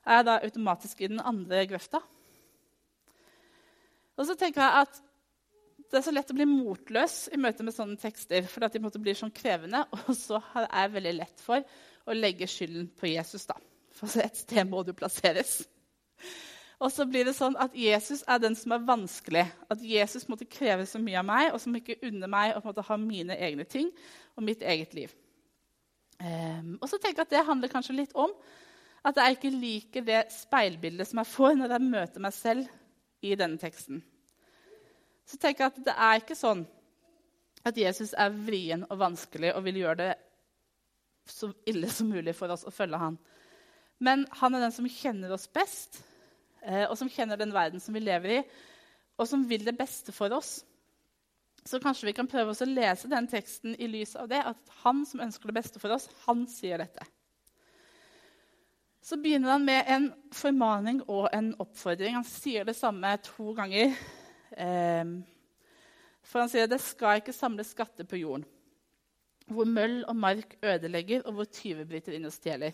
er 0.05 0.19
jeg 0.19 0.27
da 0.27 0.37
automatisk 0.45 1.01
i 1.01 1.09
den 1.11 1.21
andre 1.21 1.65
grøfta. 1.69 2.01
Og 4.15 4.27
så 4.27 4.37
tenker 4.39 4.63
jeg 4.63 4.85
at 4.85 5.01
Det 5.85 5.99
er 5.99 6.03
så 6.07 6.11
lett 6.11 6.31
å 6.33 6.35
bli 6.35 6.47
motløs 6.49 7.27
i 7.31 7.37
møte 7.39 7.63
med 7.63 7.75
sånne 7.75 7.95
tekster. 8.01 8.47
For 8.49 8.65
de 8.67 8.79
måtte 8.81 8.99
bli 8.99 9.13
sånn 9.15 9.31
krevende, 9.31 9.83
Og 10.09 10.15
så 10.17 10.39
er 10.57 10.65
jeg 10.65 10.93
veldig 10.95 11.13
lett 11.19 11.43
for 11.45 11.61
å 12.09 12.15
legge 12.17 12.47
skylden 12.49 12.89
på 12.97 13.11
Jesus. 13.11 13.45
da. 13.45 13.55
For 13.95 14.09
et 14.19 14.41
sted 14.41 14.65
må 14.67 14.81
du 14.83 14.91
plasseres. 14.97 15.59
Og 16.81 16.89
så 16.91 17.05
blir 17.07 17.29
det 17.29 17.35
sånn 17.37 17.55
at 17.61 17.77
Jesus 17.77 18.25
er 18.27 18.41
den 18.43 18.57
som 18.57 18.73
er 18.75 18.83
vanskelig. 18.87 19.45
At 19.71 19.83
Jesus 19.85 20.27
måtte 20.27 20.49
kreve 20.49 20.87
så 20.89 20.99
mye 20.99 21.21
av 21.21 21.29
meg, 21.29 21.51
og 21.53 21.61
som 21.63 21.77
ikke 21.77 22.01
unner 22.09 22.33
meg 22.33 22.57
å 22.57 22.87
ha 22.89 22.97
mine 22.99 23.37
egne 23.37 23.63
ting 23.69 23.93
og 24.35 24.43
mitt 24.49 24.65
eget 24.65 24.97
liv. 24.97 25.13
Um, 26.15 26.77
og 26.79 26.87
så 26.87 26.97
tenker 26.97 27.21
jeg 27.21 27.27
at 27.27 27.33
Det 27.33 27.47
handler 27.47 27.71
kanskje 27.71 27.97
litt 27.97 28.13
om 28.15 28.31
at 29.05 29.17
jeg 29.19 29.35
ikke 29.35 29.51
liker 29.51 30.05
det 30.05 30.21
speilbildet 30.33 31.09
som 31.09 31.19
jeg 31.21 31.29
får 31.29 31.57
når 31.59 31.73
jeg 31.75 31.89
møter 31.91 32.23
meg 32.23 32.33
selv 32.33 33.25
i 33.25 33.35
denne 33.37 33.59
teksten. 33.61 33.99
Så 35.25 35.37
tenker 35.41 35.65
jeg 35.65 35.73
at 35.73 35.85
det 35.89 35.95
er 36.07 36.21
ikke 36.21 36.37
sånn 36.37 36.63
at 37.65 37.77
Jesus 37.77 38.13
er 38.17 38.33
vrien 38.33 38.85
og 38.87 38.99
vanskelig 39.01 39.51
og 39.53 39.65
vil 39.65 39.81
gjøre 39.81 39.99
det 40.01 40.11
så 41.29 41.49
ille 41.65 41.89
som 41.89 42.11
mulig 42.13 42.35
for 42.37 42.53
oss 42.53 42.65
å 42.65 42.73
følge 42.73 43.01
han. 43.01 43.17
Men 43.97 44.25
han 44.41 44.55
er 44.55 44.65
den 44.65 44.75
som 44.75 44.89
kjenner 44.89 45.33
oss 45.33 45.47
best, 45.49 46.01
eh, 46.61 46.85
og 46.85 46.97
som 46.99 47.09
kjenner 47.09 47.39
den 47.39 47.53
verden 47.55 47.81
som 47.81 47.95
vi 47.95 48.03
lever 48.03 48.37
i, 48.37 48.41
og 49.17 49.29
som 49.29 49.45
vil 49.49 49.65
det 49.65 49.77
beste 49.77 50.13
for 50.13 50.33
oss. 50.35 50.59
Så 51.65 51.79
kanskje 51.81 52.11
vi 52.11 52.15
kan 52.17 52.29
prøve 52.29 52.53
å 52.53 52.69
lese 52.69 53.09
den 53.09 53.27
teksten 53.27 53.73
i 53.81 53.89
lys 53.89 54.15
av 54.15 54.29
det, 54.29 54.43
at 54.45 54.79
han 54.83 55.05
som 55.09 55.23
ønsker 55.25 55.49
det 55.49 55.57
beste 55.57 55.81
for 55.81 55.95
oss, 55.95 56.09
han 56.27 56.45
sier 56.49 56.81
dette 56.83 57.07
så 59.05 59.17
begynner 59.21 59.53
han 59.53 59.65
med 59.65 59.89
en 59.91 60.05
formaning 60.33 61.03
og 61.05 61.27
en 61.35 61.51
oppfordring. 61.61 62.15
Han 62.17 62.25
sier 62.25 62.65
det 62.65 62.73
samme 62.73 63.11
to 63.21 63.51
ganger. 63.53 63.93
Ehm, 64.57 65.19
for 66.25 66.41
han 66.41 66.49
sier 66.49 66.69
det 66.69 66.79
skal 66.81 67.19
ikke 67.21 67.35
samles 67.35 67.69
skatter 67.75 68.07
på 68.09 68.17
jorden, 68.17 68.47
hvor 69.45 69.69
møll 69.69 69.99
og 70.09 70.17
mark 70.17 70.55
ødelegger, 70.57 71.21
og 71.27 71.37
hvor 71.37 71.49
tyver 71.53 71.85
bryter 71.85 72.17
inn 72.17 72.25
og 72.25 72.33
stjeler. 72.33 72.73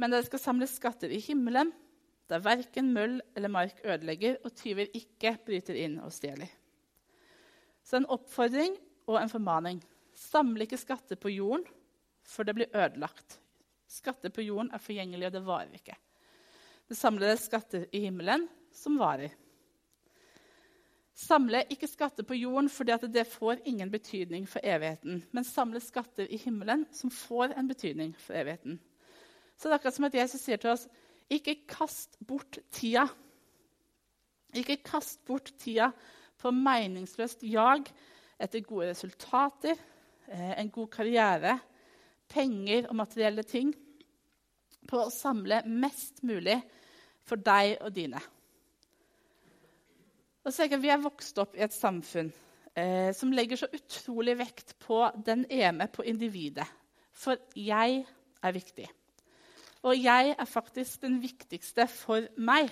Men 0.00 0.14
dere 0.14 0.24
skal 0.24 0.40
samle 0.40 0.70
skatter 0.70 1.12
i 1.12 1.20
himmelen, 1.20 1.74
der 2.30 2.40
verken 2.40 2.94
møll 2.94 3.18
eller 3.36 3.52
mark 3.52 3.84
ødelegger, 3.84 4.38
og 4.40 4.56
tyver 4.56 4.88
ikke 4.96 5.34
bryter 5.44 5.76
inn 5.82 5.98
og 6.00 6.14
stjeler. 6.16 6.48
Så 7.90 7.98
en 7.98 8.06
oppfordring 8.06 8.76
og 9.10 9.16
en 9.18 9.32
formaning. 9.32 9.80
Samle 10.14 10.62
ikke 10.62 10.78
skatter 10.78 11.18
på 11.18 11.32
jorden, 11.34 11.64
for 12.22 12.46
det 12.46 12.54
blir 12.54 12.70
ødelagt. 12.70 13.40
Skatter 13.90 14.30
på 14.30 14.44
jorden 14.46 14.70
er 14.70 14.82
forgjengelige, 14.82 15.26
og 15.26 15.34
det 15.34 15.46
varer 15.48 15.72
ikke. 15.74 15.96
Det 16.86 16.98
samler 16.98 17.34
skatter 17.38 17.88
i 17.90 18.04
himmelen 18.04 18.44
som 18.74 18.98
varer. 19.00 19.34
Samle 21.18 21.64
ikke 21.74 21.88
skatter 21.90 22.24
på 22.26 22.38
jorden, 22.38 22.70
for 22.70 22.86
det 22.86 23.26
får 23.26 23.64
ingen 23.66 23.90
betydning 23.90 24.46
for 24.48 24.62
evigheten. 24.62 25.24
Men 25.32 25.44
samle 25.44 25.82
skatter 25.82 26.30
i 26.30 26.38
himmelen 26.38 26.86
som 26.94 27.10
får 27.10 27.56
en 27.58 27.68
betydning 27.68 28.14
for 28.14 28.38
evigheten. 28.38 28.78
Så 29.58 29.66
det 29.66 29.74
er 29.74 29.80
akkurat 29.80 29.98
som 29.98 30.06
at 30.06 30.14
Jesus 30.14 30.46
sier 30.46 30.62
til 30.62 30.70
oss 30.76 30.86
ikke 31.30 31.58
kast 31.68 32.14
bort 32.22 32.62
tida. 32.70 33.08
Ikke 34.54 34.78
kast 34.78 35.24
bort 35.26 35.50
tida 35.58 35.90
på 36.40 36.52
meningsløst 36.54 37.44
jag 37.44 37.90
etter 38.40 38.64
gode 38.64 38.90
resultater, 38.90 39.76
eh, 40.28 40.60
en 40.60 40.70
god 40.70 40.90
karriere, 40.90 41.58
penger 42.28 42.88
og 42.88 42.96
materielle 42.96 43.44
ting 43.44 43.72
på 44.88 45.00
å 45.00 45.12
samle 45.12 45.62
mest 45.66 46.22
mulig 46.26 46.56
for 47.26 47.36
deg 47.36 47.76
og 47.80 47.92
dine. 47.94 48.20
Og 50.44 50.52
så 50.54 50.66
Vi 50.68 50.88
er 50.88 51.02
vokst 51.02 51.38
opp 51.38 51.56
i 51.56 51.62
et 51.62 51.72
samfunn 51.72 52.32
eh, 52.74 53.12
som 53.12 53.32
legger 53.32 53.56
så 53.56 53.68
utrolig 53.72 54.38
vekt 54.38 54.78
på 54.78 55.10
den 55.26 55.44
ene, 55.50 55.86
på 55.88 56.02
individet. 56.02 56.66
For 57.12 57.36
jeg 57.54 58.06
er 58.42 58.52
viktig. 58.52 58.88
Og 59.82 59.96
jeg 59.96 60.34
er 60.38 60.48
faktisk 60.48 61.02
den 61.02 61.20
viktigste 61.22 61.86
for 61.88 62.24
meg. 62.36 62.70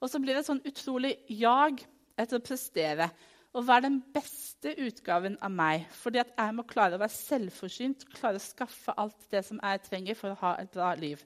Og 0.00 0.10
så 0.10 0.20
blir 0.20 0.34
det 0.34 0.44
et 0.44 0.50
sånn 0.50 0.64
utrolig 0.64 1.16
jag 1.28 1.80
etter 2.18 2.38
å 2.38 2.44
prestere 2.44 3.10
og 3.50 3.66
være 3.66 3.88
den 3.88 3.98
beste 4.14 4.76
utgaven 4.78 5.36
av 5.42 5.50
meg. 5.50 5.86
Fordi 5.90 6.20
at 6.22 6.30
jeg 6.36 6.54
må 6.54 6.64
klare 6.70 6.96
å 6.96 7.02
være 7.02 7.14
selvforsynt, 7.16 8.06
klare 8.14 8.38
å 8.38 8.44
skaffe 8.44 8.94
alt 9.00 9.26
det 9.32 9.42
som 9.46 9.58
jeg 9.58 9.82
trenger 9.88 10.18
for 10.18 10.34
å 10.34 10.40
ha 10.44 10.54
et 10.60 10.70
bra 10.70 10.92
liv. 10.98 11.22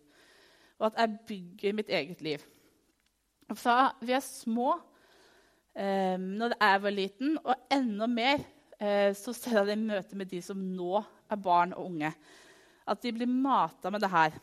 Og 0.80 0.88
at 0.88 1.02
jeg 1.02 1.18
bygger 1.28 1.76
mitt 1.76 1.92
eget 1.92 2.24
liv. 2.24 2.44
Fra 3.54 3.92
vi 4.00 4.14
er 4.16 4.24
små, 4.24 4.78
eh, 5.76 6.16
når 6.16 6.56
jeg 6.56 6.82
var 6.86 6.96
liten, 6.96 7.36
og 7.44 7.68
enda 7.72 8.08
mer 8.08 8.40
eh, 8.80 9.12
så 9.12 9.36
ser 9.36 9.60
jeg 9.60 9.68
det 9.68 9.76
i 9.76 9.84
møte 9.84 10.16
med 10.16 10.32
de 10.32 10.40
som 10.42 10.56
nå 10.56 11.04
er 11.04 11.44
barn 11.44 11.76
og 11.76 11.90
unge. 11.90 12.14
At 12.88 13.04
de 13.04 13.12
blir 13.12 13.28
mata 13.28 13.92
med 13.92 14.00
det 14.00 14.10
her. 14.12 14.40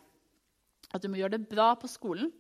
At 0.94 1.02
du 1.02 1.10
må 1.10 1.18
gjøre 1.18 1.38
det 1.40 1.50
bra 1.50 1.74
på 1.80 1.90
skolen 1.90 2.32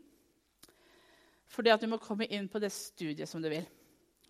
fordi 1.51 1.67
at 1.67 1.81
du 1.83 1.89
må 1.91 1.97
komme 1.99 2.23
inn 2.31 2.45
på 2.47 2.61
det 2.63 2.69
studiet 2.71 3.27
som 3.27 3.41
du 3.43 3.49
vil. 3.51 3.65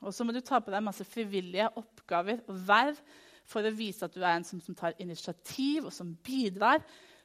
Og 0.02 0.14
så 0.16 0.26
må 0.26 0.34
du 0.34 0.42
ta 0.42 0.60
på 0.62 0.74
deg 0.74 0.84
masse 0.84 1.06
frivillige 1.06 1.70
oppgaver 1.78 2.42
og 2.50 2.62
verv 2.68 3.02
for 3.48 3.66
å 3.66 3.74
vise 3.76 4.06
at 4.06 4.16
du 4.16 4.22
er 4.24 4.38
en 4.38 4.46
som, 4.48 4.62
som 4.64 4.78
tar 4.78 4.98
initiativ 5.02 5.88
og 5.90 5.94
som 5.94 6.14
bidrar, 6.26 6.82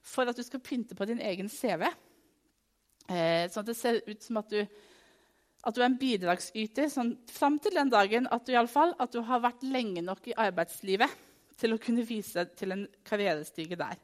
for 0.06 0.28
at 0.28 0.36
du 0.38 0.44
skal 0.46 0.62
pynte 0.62 0.96
på 0.96 1.06
din 1.08 1.22
egen 1.24 1.48
CV. 1.50 1.86
Eh, 3.06 3.46
sånn 3.50 3.62
at 3.62 3.70
det 3.70 3.78
ser 3.78 4.00
ut 4.06 4.22
som 4.22 4.40
at 4.40 4.50
du, 4.52 4.60
at 5.66 5.74
du 5.74 5.80
er 5.80 5.88
en 5.88 5.98
bidragsyter 5.98 6.90
sånn, 6.92 7.14
fram 7.32 7.58
til 7.62 7.74
den 7.78 7.90
dagen 7.92 8.28
at 8.30 8.46
du, 8.46 8.52
i 8.54 8.58
alle 8.58 8.70
fall, 8.70 8.94
at 9.02 9.14
du 9.14 9.22
har 9.26 9.42
vært 9.44 9.64
lenge 9.66 10.04
nok 10.04 10.28
i 10.30 10.36
arbeidslivet 10.46 11.24
til 11.56 11.74
å 11.74 11.80
kunne 11.82 12.04
vise 12.06 12.44
til 12.58 12.74
en 12.74 12.84
karrierestige 13.06 13.78
der. 13.80 13.96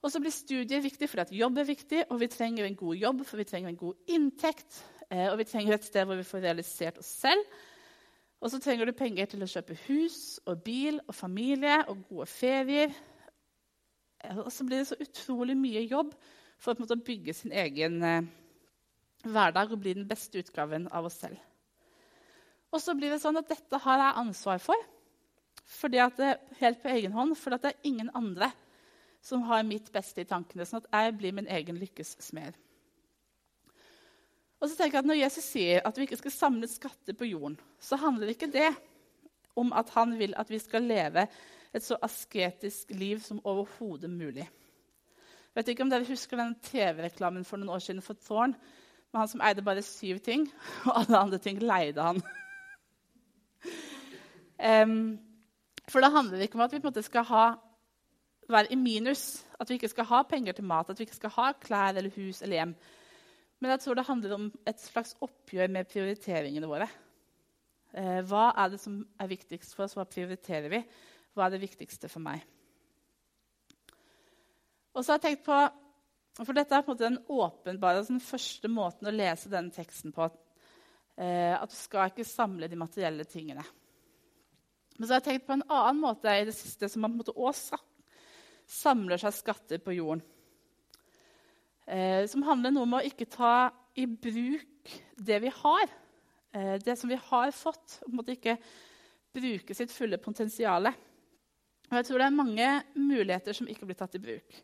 Og 0.00 0.08
så 0.08 0.20
blir 0.22 0.32
studiet 0.32 0.80
viktig 0.84 1.10
fordi 1.10 1.26
at 1.26 1.34
jobb 1.36 1.60
er 1.60 1.68
viktig, 1.68 2.04
og 2.08 2.22
vi 2.22 2.30
trenger 2.32 2.66
en 2.66 2.78
god 2.78 2.96
jobb, 2.96 3.24
for 3.28 3.40
vi 3.42 3.46
trenger 3.50 3.72
en 3.72 3.80
god 3.82 4.14
inntekt, 4.16 4.80
og 5.10 5.38
vi 5.40 5.46
trenger 5.48 5.74
et 5.74 5.86
sted 5.88 6.06
hvor 6.06 6.18
vi 6.20 6.26
får 6.26 6.44
realisert 6.44 6.98
oss 7.02 7.10
selv. 7.24 7.42
Og 8.40 8.48
så 8.50 8.60
trenger 8.62 8.88
du 8.88 8.96
penger 8.96 9.28
til 9.28 9.42
å 9.44 9.48
kjøpe 9.50 9.76
hus 9.84 10.38
og 10.48 10.62
bil 10.64 11.00
og 11.04 11.14
familie 11.16 11.82
og 11.92 12.06
gode 12.08 12.28
ferier. 12.30 12.92
Eh, 14.24 14.38
og 14.38 14.48
så 14.52 14.64
blir 14.64 14.80
det 14.80 14.88
så 14.90 15.00
utrolig 15.00 15.56
mye 15.60 15.84
jobb 15.84 16.14
for 16.60 16.76
å 16.76 17.00
bygge 17.04 17.34
sin 17.36 17.52
egen 17.52 18.00
eh, 18.04 18.30
hverdag 19.26 19.74
og 19.74 19.82
bli 19.82 19.94
den 19.98 20.08
beste 20.08 20.40
utgaven 20.40 20.88
av 20.88 21.08
oss 21.08 21.20
selv. 21.20 21.36
Og 22.70 22.80
så 22.80 22.94
blir 22.96 23.12
det 23.12 23.20
sånn 23.20 23.40
at 23.40 23.50
dette 23.50 23.82
har 23.82 24.00
jeg 24.00 24.18
ansvar 24.22 24.60
for, 24.62 24.88
fordi 25.70 26.00
at 26.02 26.16
det, 26.16 26.34
helt 26.60 26.80
på 26.82 26.92
egen 26.94 27.12
hånd, 27.12 27.34
for 27.36 27.52
det 27.52 27.72
er 27.72 27.88
ingen 27.88 28.12
andre 28.16 28.48
som 29.20 29.42
har 29.50 29.66
mitt 29.66 29.90
beste 29.92 30.22
i 30.22 30.28
tankene, 30.28 30.64
sånn 30.64 30.80
at 30.84 30.92
jeg 30.94 31.16
blir 31.18 31.34
min 31.36 31.50
egen 31.50 31.76
lykkes 31.80 32.14
smed. 32.24 32.54
Og 34.60 34.68
så 34.68 34.76
tenker 34.76 34.98
jeg 34.98 35.04
at 35.04 35.08
Når 35.08 35.22
Jesus 35.22 35.44
sier 35.44 35.86
at 35.88 35.96
vi 35.96 36.04
ikke 36.04 36.20
skal 36.20 36.34
samle 36.34 36.68
skatter 36.68 37.16
på 37.16 37.28
jorden, 37.30 37.56
så 37.80 37.96
handler 37.96 38.32
ikke 38.32 38.50
det 38.52 38.68
om 39.56 39.72
at 39.72 39.90
han 39.96 40.18
vil 40.18 40.34
at 40.38 40.50
vi 40.50 40.60
skal 40.62 40.84
leve 40.86 41.26
et 41.74 41.84
så 41.84 41.96
asketisk 42.02 42.90
liv 42.90 43.20
som 43.24 43.40
overhodet 43.44 44.10
mulig. 44.10 44.44
Jeg 44.44 45.58
vet 45.58 45.72
ikke 45.72 45.82
om 45.82 45.90
dere 45.90 46.06
husker 46.06 46.38
den 46.38 46.54
TV-reklamen 46.62 47.44
for 47.44 47.58
noen 47.58 47.72
år 47.74 47.82
siden 47.82 48.04
for 48.04 48.18
Tårn? 48.20 48.54
med 49.12 49.20
han 49.20 49.28
som 49.28 49.42
eide 49.42 49.62
bare 49.66 49.82
syv 49.82 50.20
ting, 50.22 50.46
og 50.86 51.00
alle 51.00 51.18
andre 51.18 51.38
ting 51.42 51.58
leide 51.62 52.02
han. 52.02 52.22
um, 54.86 55.18
for 55.90 56.00
det 56.00 56.12
handler 56.14 56.44
ikke 56.44 56.58
om 56.58 56.64
at 56.66 56.72
vi 56.72 56.78
på 56.78 56.86
en 56.86 56.92
måte 56.92 57.02
skal 57.02 57.26
ha, 57.26 57.46
være 58.50 58.72
i 58.72 58.78
minus, 58.78 59.44
at 59.60 59.70
vi 59.70 59.78
ikke 59.78 59.90
skal 59.90 60.06
ha 60.10 60.22
penger 60.30 60.52
til 60.52 60.64
mat, 60.64 60.90
at 60.90 60.98
vi 60.98 61.08
ikke 61.08 61.18
skal 61.18 61.34
ha 61.34 61.52
klær 61.58 61.98
eller 61.98 62.14
hus 62.14 62.42
eller 62.42 62.60
hjem. 62.60 62.74
Men 63.60 63.74
jeg 63.74 63.82
tror 63.84 63.98
det 63.98 64.08
handler 64.08 64.36
om 64.36 64.46
et 64.68 64.80
slags 64.80 65.12
oppgjør 65.20 65.68
med 65.72 65.88
prioriteringene 65.90 66.68
våre. 66.68 66.88
Eh, 67.92 68.20
hva 68.24 68.50
er 68.56 68.72
det 68.72 68.80
som 68.80 69.02
er 69.20 69.30
viktigst 69.30 69.74
for 69.76 69.84
oss? 69.84 69.96
Hva 69.98 70.06
prioriterer 70.08 70.72
vi? 70.72 70.80
Hva 71.36 71.46
er 71.46 71.54
det 71.54 71.64
viktigste 71.66 72.08
for 72.10 72.24
meg? 72.24 72.40
Og 74.94 75.04
så 75.04 75.12
har 75.12 75.20
jeg 75.20 75.26
tenkt 75.26 75.44
på, 75.46 75.58
for 76.40 76.56
Dette 76.56 76.78
er 76.78 76.86
på 76.86 76.94
en 76.94 76.96
måte 76.96 77.08
den 77.08 77.20
åpenbare, 77.28 78.00
altså 78.00 78.16
den 78.16 78.24
første 78.24 78.70
måten 78.72 79.10
å 79.10 79.14
lese 79.14 79.52
denne 79.52 79.74
teksten 79.74 80.16
på. 80.16 80.30
Eh, 81.20 81.52
at 81.52 81.68
du 81.70 81.76
skal 81.76 82.10
ikke 82.10 82.26
samle 82.26 82.70
de 82.70 82.80
materielle 82.80 83.28
tingene. 83.28 83.66
Men 84.96 85.04
så 85.04 85.14
har 85.14 85.20
jeg 85.20 85.28
tenkt 85.28 85.48
på 85.48 85.58
en 85.58 85.68
annen 85.68 86.00
måte 86.00 86.32
i 86.32 86.48
det 86.48 86.56
siste, 86.56 86.88
som 86.88 87.04
man 87.04 87.12
på 87.12 87.20
en 87.20 87.22
måte 87.26 87.36
også 87.36 87.76
samler 88.70 89.20
seg 89.20 89.34
skatter 89.36 89.80
på 89.84 89.98
jorden 89.98 90.24
eh, 91.90 92.24
som 92.30 92.44
handler 92.46 92.74
noe 92.74 92.86
om 92.86 92.98
å 92.98 93.04
ikke 93.04 93.28
ta 93.30 93.70
i 93.98 94.06
bruk 94.06 94.94
det 95.18 95.40
vi 95.42 95.52
har. 95.60 95.92
Eh, 96.54 96.76
det 96.82 96.96
som 96.98 97.10
vi 97.10 97.18
har 97.18 97.52
fått. 97.54 98.00
På 98.04 98.10
en 98.10 98.18
måte 98.20 98.36
ikke 98.36 98.56
bruke 99.34 99.76
sitt 99.76 99.92
fulle 99.94 100.18
potensial. 100.22 100.90
Og 101.90 101.98
jeg 101.98 102.06
tror 102.06 102.22
det 102.22 102.26
er 102.26 102.38
mange 102.38 102.72
muligheter 102.94 103.56
som 103.56 103.68
ikke 103.70 103.88
blir 103.88 103.98
tatt 103.98 104.16
i 104.18 104.22
bruk. 104.22 104.58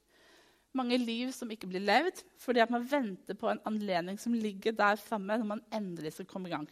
Mange 0.76 0.98
liv 1.00 1.30
som 1.32 1.50
ikke 1.50 1.68
blir 1.70 1.84
levd 1.84 2.20
fordi 2.42 2.60
at 2.62 2.72
man 2.72 2.84
venter 2.86 3.38
på 3.38 3.48
en 3.48 3.62
anledning 3.68 4.18
som 4.20 4.34
ligger 4.36 4.74
der 4.76 4.98
framme 5.00 5.38
når 5.40 5.48
man 5.54 5.62
endelig 5.74 6.16
skal 6.16 6.28
komme 6.30 6.50
i 6.50 6.54
gang. 6.54 6.66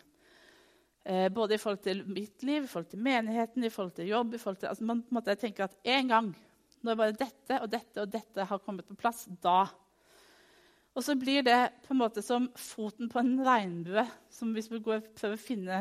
Eh, 1.05 1.29
både 1.33 1.57
i 1.57 1.61
forhold 1.61 1.83
til 1.85 2.03
mitt 2.09 2.43
liv, 2.43 2.65
i 2.65 2.69
forhold 2.71 2.91
til 2.93 3.03
menigheten, 3.05 3.65
i 3.65 3.73
forhold 3.73 3.95
til 3.97 4.09
jobb. 4.09 4.37
Til, 4.39 4.69
altså 4.71 4.85
man 4.89 5.03
måtte 5.13 5.37
tenke 5.41 5.67
at 5.67 5.77
en 5.85 6.09
gang, 6.09 6.31
når 6.85 7.01
bare 7.01 7.17
dette 7.17 7.61
og 7.61 7.71
dette 7.73 8.03
og 8.03 8.13
dette 8.13 8.47
har 8.49 8.63
kommet 8.65 8.89
på 8.89 8.97
plass, 8.97 9.27
da 9.43 9.65
og 10.95 11.03
så 11.03 11.17
blir 11.19 11.43
det 11.43 11.59
på 11.83 11.95
en 11.95 12.01
måte 12.01 12.23
som 12.23 12.47
foten 12.59 13.11
på 13.11 13.19
en 13.19 13.35
regnbue. 13.43 14.05
som 14.31 14.53
Hvis 14.55 14.71
du 14.71 14.79
går, 14.79 15.03
prøver 15.19 15.35
å 15.35 15.43
finne 15.43 15.81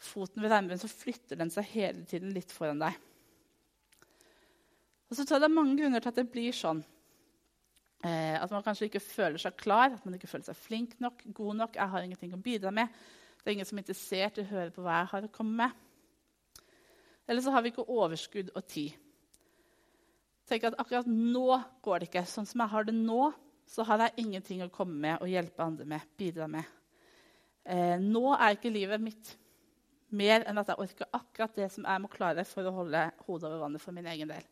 foten 0.00 0.40
ved 0.40 0.52
regnbuen, 0.52 0.80
så 0.80 0.88
flytter 0.88 1.36
den 1.36 1.52
seg 1.52 1.68
hele 1.74 2.06
tiden 2.08 2.32
litt 2.32 2.52
foran 2.52 2.80
deg. 2.80 2.96
Og 5.10 5.18
så 5.18 5.26
tror 5.26 5.36
jeg 5.36 5.44
det 5.44 5.50
er 5.50 5.58
mange 5.58 5.76
grunner 5.76 6.00
til 6.00 6.12
at 6.12 6.20
det 6.22 6.30
blir 6.32 6.56
sånn. 6.56 6.80
Eh, 8.00 8.36
at 8.40 8.52
man 8.54 8.64
kanskje 8.64 8.88
ikke 8.88 9.02
føler 9.04 9.42
seg 9.42 9.58
klar, 9.60 9.92
at 9.92 10.04
man 10.06 10.16
ikke 10.16 10.30
føler 10.30 10.46
seg 10.48 10.56
flink 10.56 10.96
nok, 11.04 11.20
god 11.36 11.58
nok. 11.58 11.76
Jeg 11.76 11.92
har 11.92 12.06
ingenting 12.06 12.32
å 12.32 12.40
bidra 12.40 12.72
med. 12.72 12.88
Det 13.40 13.50
er 13.50 13.58
ingen 13.58 13.68
som 13.68 13.76
er 13.76 13.84
interessert 13.84 14.40
i 14.40 14.44
å 14.46 14.52
høre 14.54 14.72
på 14.72 14.84
hva 14.84 15.02
jeg 15.02 15.10
har 15.12 15.26
å 15.26 15.32
komme 15.34 15.66
med. 15.66 16.64
Eller 17.28 17.44
så 17.44 17.52
har 17.52 17.62
vi 17.62 17.74
ikke 17.74 17.84
overskudd 17.84 18.54
og 18.56 18.64
tid. 18.70 18.96
Tenk 20.48 20.64
at 20.66 20.80
akkurat 20.80 21.06
nå 21.10 21.60
går 21.84 22.00
det 22.00 22.08
ikke. 22.08 22.24
Sånn 22.26 22.48
som 22.48 22.64
jeg 22.64 22.72
har 22.72 22.88
det 22.88 22.96
nå, 22.96 23.28
så 23.70 23.84
har 23.86 24.02
jeg 24.02 24.24
ingenting 24.24 24.64
å 24.64 24.72
komme 24.72 24.98
med 24.98 25.22
og 25.22 25.30
hjelpe 25.30 25.62
andre 25.62 25.86
med, 25.86 26.06
bidra 26.18 26.48
med. 26.50 26.66
Eh, 27.62 28.00
nå 28.02 28.32
er 28.34 28.56
ikke 28.56 28.72
livet 28.72 29.02
mitt 29.02 29.34
mer 30.10 30.42
enn 30.48 30.58
at 30.58 30.72
jeg 30.72 30.82
orker 30.82 31.10
akkurat 31.14 31.54
det 31.54 31.68
som 31.70 31.86
jeg 31.86 32.02
må 32.02 32.10
klare 32.10 32.42
for 32.48 32.66
å 32.66 32.74
holde 32.80 33.04
hodet 33.28 33.46
over 33.46 33.62
vannet 33.62 33.82
for 33.82 33.94
min 33.94 34.08
egen 34.10 34.30
del. 34.32 34.42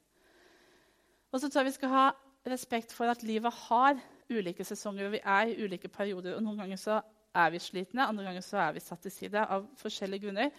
Og 1.32 1.42
så 1.42 1.48
tror 1.48 1.64
jeg 1.64 1.72
vi 1.72 1.78
skal 1.80 1.94
ha 1.96 2.06
respekt 2.48 2.94
for 2.94 3.10
at 3.10 3.24
livet 3.26 3.52
har 3.66 3.98
ulike 4.30 4.64
sesonger, 4.64 5.08
og 5.08 5.16
vi 5.16 5.22
er 5.24 5.50
i 5.50 5.64
ulike 5.64 5.90
perioder. 5.90 6.36
og 6.36 6.44
Noen 6.44 6.62
ganger 6.62 6.80
så 6.80 7.00
er 7.34 7.50
vi 7.52 7.60
slitne, 7.62 8.06
andre 8.06 8.28
ganger 8.28 8.44
så 8.44 8.60
er 8.62 8.76
vi 8.76 8.84
satt 8.84 9.02
til 9.04 9.12
side 9.12 9.42
av 9.42 9.66
forskjellige 9.80 10.28
grunner. 10.28 10.54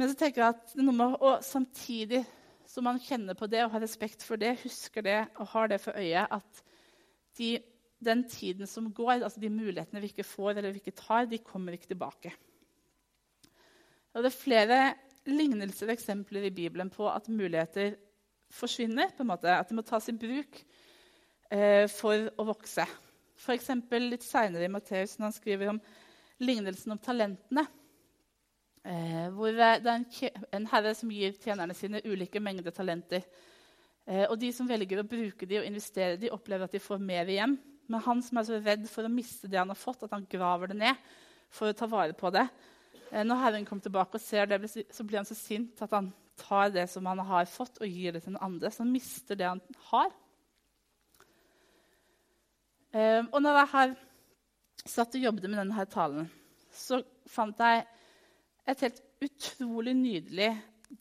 Men 0.00 0.08
så 0.08 0.16
tenker 0.16 0.42
jeg 0.42 0.56
at 0.56 0.74
med 0.80 1.20
å 1.20 1.36
samtidig 1.44 2.24
som 2.70 2.86
man 2.86 3.00
kjenner 3.02 3.36
på 3.36 3.48
det 3.50 3.64
og 3.64 3.74
har 3.74 3.82
respekt 3.82 4.24
for 4.24 4.40
det, 4.40 4.56
husker 4.62 5.04
det 5.04 5.20
og 5.36 5.50
har 5.52 5.68
det 5.68 5.80
for 5.82 5.98
øye 5.98 6.22
at 6.24 6.62
de, 7.38 7.58
den 8.04 8.24
tiden 8.28 8.66
som 8.66 8.88
går, 8.94 9.20
altså 9.20 9.40
de 9.40 9.50
mulighetene 9.52 10.02
vi 10.02 10.10
ikke 10.12 10.26
får 10.26 10.56
eller 10.56 10.72
vi 10.72 10.82
ikke 10.82 10.96
tar, 10.98 11.28
de 11.30 11.38
kommer 11.44 11.76
ikke 11.76 11.92
tilbake. 11.92 12.32
Og 14.14 14.24
det 14.24 14.30
er 14.30 14.42
flere 14.42 14.78
lignelser 15.30 15.90
og 15.90 15.94
eksempler 15.94 16.48
i 16.48 16.54
Bibelen 16.54 16.90
på 16.90 17.06
at 17.10 17.28
muligheter 17.28 17.94
forsvinner. 18.50 19.12
på 19.16 19.22
en 19.22 19.30
måte, 19.30 19.48
At 19.48 19.68
de 19.68 19.74
må 19.74 19.82
tas 19.82 20.08
i 20.08 20.16
bruk 20.16 20.62
eh, 21.50 21.86
for 21.88 22.30
å 22.36 22.44
vokse. 22.44 22.86
F.eks. 23.40 23.70
litt 23.92 24.24
seinere 24.26 24.64
i 24.64 24.72
Matteus 24.72 25.18
når 25.18 25.30
han 25.30 25.36
skriver 25.36 25.70
om 25.70 25.80
lignelsen 26.40 26.92
om 26.92 26.98
talentene. 26.98 27.66
Eh, 28.84 29.28
hvor 29.36 29.52
det 29.52 29.68
er 29.84 29.88
en, 29.92 30.06
en 30.52 30.66
herre 30.72 30.94
som 30.96 31.10
gir 31.12 31.36
tjenerne 31.36 31.76
sine 31.76 32.02
ulike 32.04 32.40
mengder 32.40 32.72
talenter. 32.72 33.24
Eh, 34.08 34.24
og 34.26 34.38
de 34.40 34.50
som 34.54 34.68
velger 34.68 35.02
å 35.02 35.08
bruke 35.08 35.48
de 35.48 35.60
og 35.60 35.66
investere 35.68 36.18
de, 36.20 36.32
opplever 36.32 36.66
at 36.66 36.76
de 36.76 36.82
får 36.82 37.02
mer 37.02 37.28
igjen. 37.30 37.58
Men 37.90 38.04
han 38.06 38.22
som 38.22 38.38
er 38.38 38.46
så 38.46 38.60
redd 38.62 38.86
for 38.90 39.06
å 39.06 39.12
miste 39.12 39.50
det 39.50 39.60
han 39.60 39.72
har 39.72 39.78
fått, 39.78 40.04
at 40.06 40.14
han 40.14 40.28
graver 40.30 40.70
det 40.70 40.78
ned 40.80 41.06
for 41.50 41.70
å 41.70 41.76
ta 41.76 41.88
vare 41.90 42.14
på 42.16 42.30
det. 42.34 42.46
Eh, 43.10 43.24
når 43.26 43.44
Herren 43.44 43.68
kommer 43.68 43.84
tilbake 43.86 44.18
og 44.18 44.24
ser 44.24 44.50
det, 44.50 44.62
så 44.70 45.06
blir 45.06 45.20
han 45.20 45.28
så 45.28 45.36
sint 45.38 45.82
at 45.84 45.94
han 45.96 46.12
tar 46.40 46.72
det 46.72 46.86
som 46.88 47.06
han 47.10 47.20
har 47.26 47.48
fått, 47.50 47.80
og 47.82 47.90
gir 47.90 48.16
det 48.16 48.24
til 48.24 48.34
noen 48.34 48.52
andre. 48.52 48.70
Så 48.72 48.84
han 48.84 48.94
mister 48.94 49.38
det 49.38 49.48
han 49.50 49.62
har. 49.90 50.12
Eh, 52.94 53.22
og 53.26 53.40
når 53.42 53.60
jeg 53.60 53.72
har 53.74 53.96
satt 54.86 55.16
og 55.18 55.26
jobbet 55.26 55.50
med 55.50 55.60
denne 55.60 55.86
talen, 55.90 56.30
så 56.72 57.02
fant 57.28 57.58
jeg 57.60 57.84
et 58.70 58.86
helt 58.86 59.02
utrolig 59.26 59.94
nydelig 59.98 60.52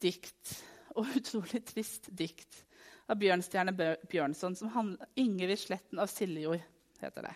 dikt. 0.01 0.57
Og 0.97 1.07
utrolig 1.15 1.61
trist 1.69 2.09
dikt 2.17 2.65
av 3.09 3.17
Bjørnstjerne 3.17 3.73
Bjørnson, 4.09 4.55
som 4.55 4.71
handler, 4.73 5.07
'Ingrid 5.17 5.59
Sletten 5.59 5.99
av 5.99 6.07
Siljord', 6.07 6.65
heter 7.01 7.25
det. 7.25 7.35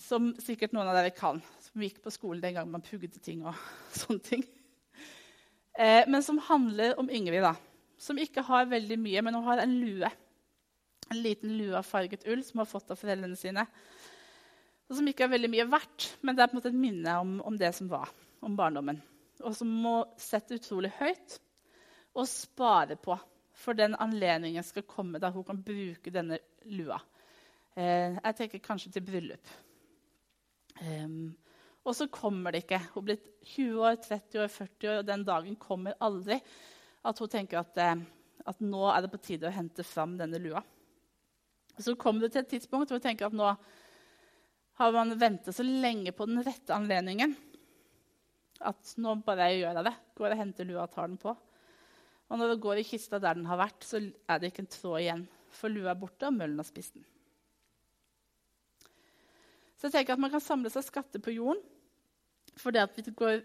Som 0.00 0.32
sikkert 0.40 0.72
noen 0.72 0.88
av 0.88 0.96
dere 0.96 1.12
kan, 1.14 1.42
som 1.60 1.82
gikk 1.82 2.00
på 2.02 2.10
skolen 2.10 2.42
den 2.42 2.56
gangen 2.56 2.72
man 2.72 2.82
pugget 2.82 3.20
ting. 3.22 3.44
og 3.46 3.54
sånne 4.02 4.24
ting. 4.24 4.44
Eh, 5.78 6.08
men 6.08 6.22
som 6.22 6.38
handler 6.38 6.98
om 6.98 7.10
Ingrid, 7.10 7.42
da, 7.42 7.54
som 7.98 8.18
ikke 8.18 8.42
har 8.42 8.66
veldig 8.66 8.98
mye, 8.98 9.22
men 9.22 9.34
hun 9.34 9.44
har 9.44 9.62
en 9.62 9.76
lue. 9.80 10.10
En 11.10 11.22
liten 11.22 11.56
lue 11.58 11.76
av 11.76 11.86
farget 11.86 12.26
ull 12.26 12.42
som 12.44 12.58
hun 12.58 12.64
har 12.64 12.70
fått 12.70 12.90
av 12.90 12.98
foreldrene 12.98 13.36
sine. 13.36 13.66
og 14.88 14.96
som 14.96 15.06
ikke 15.06 15.22
er 15.22 15.30
veldig 15.30 15.50
mye 15.50 15.68
verdt, 15.70 16.16
men 16.22 16.34
det 16.34 16.42
er 16.42 16.48
på 16.48 16.56
en 16.56 16.58
måte 16.58 16.68
et 16.72 16.74
minne 16.74 17.12
om, 17.22 17.40
om 17.46 17.56
det 17.56 17.70
som 17.76 17.86
var, 17.86 18.10
om 18.42 18.56
barndommen. 18.56 18.98
Og 19.44 19.54
som 19.54 19.68
må 19.68 20.02
sette 20.18 20.56
utrolig 20.58 20.90
høyt 20.98 21.38
og 22.18 22.26
spare 22.26 22.96
på 22.98 23.14
for 23.60 23.76
den 23.76 23.94
anledningen 24.00 24.64
skal 24.64 24.86
komme 24.88 25.20
da 25.20 25.30
hun 25.34 25.44
kan 25.46 25.60
bruke 25.62 26.12
denne 26.12 26.38
lua. 26.72 26.98
Eh, 27.76 28.16
jeg 28.16 28.36
tenker 28.38 28.64
kanskje 28.64 28.94
til 28.94 29.04
bryllup. 29.04 29.52
Um, 30.80 31.34
og 31.84 31.96
så 31.96 32.06
kommer 32.12 32.52
det 32.52 32.64
ikke. 32.64 32.80
Hun 32.94 33.04
blir 33.04 33.20
20 33.52 33.82
år, 33.84 33.98
30 34.00 34.42
år, 34.44 34.48
40 34.52 34.90
år, 34.90 34.98
og 35.00 35.08
den 35.08 35.26
dagen 35.28 35.58
kommer 35.60 35.98
aldri 36.00 36.40
at 37.04 37.20
hun 37.20 37.32
tenker 37.32 37.60
at, 37.60 37.76
eh, 37.80 38.00
at 38.48 38.64
nå 38.64 38.82
er 38.90 39.04
det 39.04 39.12
på 39.12 39.22
tide 39.24 39.48
å 39.48 39.54
hente 39.54 39.84
fram 39.86 40.16
denne 40.20 40.40
lua. 40.40 40.62
Så 41.80 41.96
kommer 41.96 42.26
det 42.26 42.34
til 42.34 42.44
et 42.44 42.50
tidspunkt 42.56 42.90
hvor 42.90 43.00
hun 43.00 43.04
tenker 43.04 43.28
at 43.28 43.36
nå 43.36 43.54
har 44.80 44.92
man 44.96 45.16
ventet 45.20 45.56
så 45.56 45.64
lenge 45.64 46.12
på 46.16 46.26
den 46.28 46.42
rette 46.44 46.72
anledningen 46.72 47.34
at 48.68 48.92
nå 49.00 49.14
bare 49.24 49.48
gjør 49.54 49.78
jeg 49.78 49.86
det. 49.88 49.94
Går 50.16 50.34
og 50.34 50.40
henter 50.40 50.68
lua 50.68 50.84
og 50.84 50.92
tar 50.92 51.08
den 51.08 51.20
på. 51.20 51.34
Og 52.30 52.38
når 52.38 52.52
det 52.52 52.62
går 52.62 52.80
i 52.80 52.86
kista 52.86 53.18
der 53.18 53.38
den 53.38 53.48
har 53.50 53.58
vært, 53.58 53.84
så 53.84 53.98
er 54.00 54.38
det 54.38 54.52
ikke 54.52 54.64
en 54.64 54.74
tråd 54.74 55.00
igjen. 55.02 55.24
For 55.50 55.72
lua 55.72 55.90
er 55.92 55.98
borte, 55.98 56.28
og 56.28 56.36
møllen 56.36 56.62
har 56.62 56.68
spist 56.68 56.94
den. 56.94 57.06
Så 59.74 59.88
jeg 59.88 59.96
tenker 59.96 60.14
at 60.14 60.22
man 60.22 60.30
kan 60.30 60.44
samle 60.44 60.70
seg 60.70 60.86
skatter 60.86 61.22
på 61.24 61.34
jorden. 61.34 61.62
For 62.60 62.74
det 62.74 62.84
at 62.84 62.96
vi 62.96 63.14
går 63.16 63.40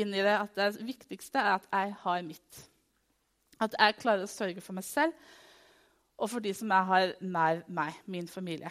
inn 0.00 0.12
i 0.14 0.24
det 0.24 0.34
at 0.34 0.56
det 0.58 0.84
viktigste 0.84 1.40
er 1.40 1.56
at 1.56 1.68
jeg 1.70 1.94
har 2.02 2.26
mitt. 2.26 2.64
At 3.60 3.76
jeg 3.78 3.98
klarer 4.00 4.26
å 4.26 4.30
sørge 4.30 4.64
for 4.64 4.76
meg 4.76 4.86
selv 4.86 5.16
og 6.20 6.28
for 6.28 6.44
de 6.44 6.52
som 6.52 6.68
jeg 6.68 6.84
har 6.90 7.12
nær 7.24 7.62
meg, 7.72 7.96
min 8.04 8.26
familie. 8.28 8.68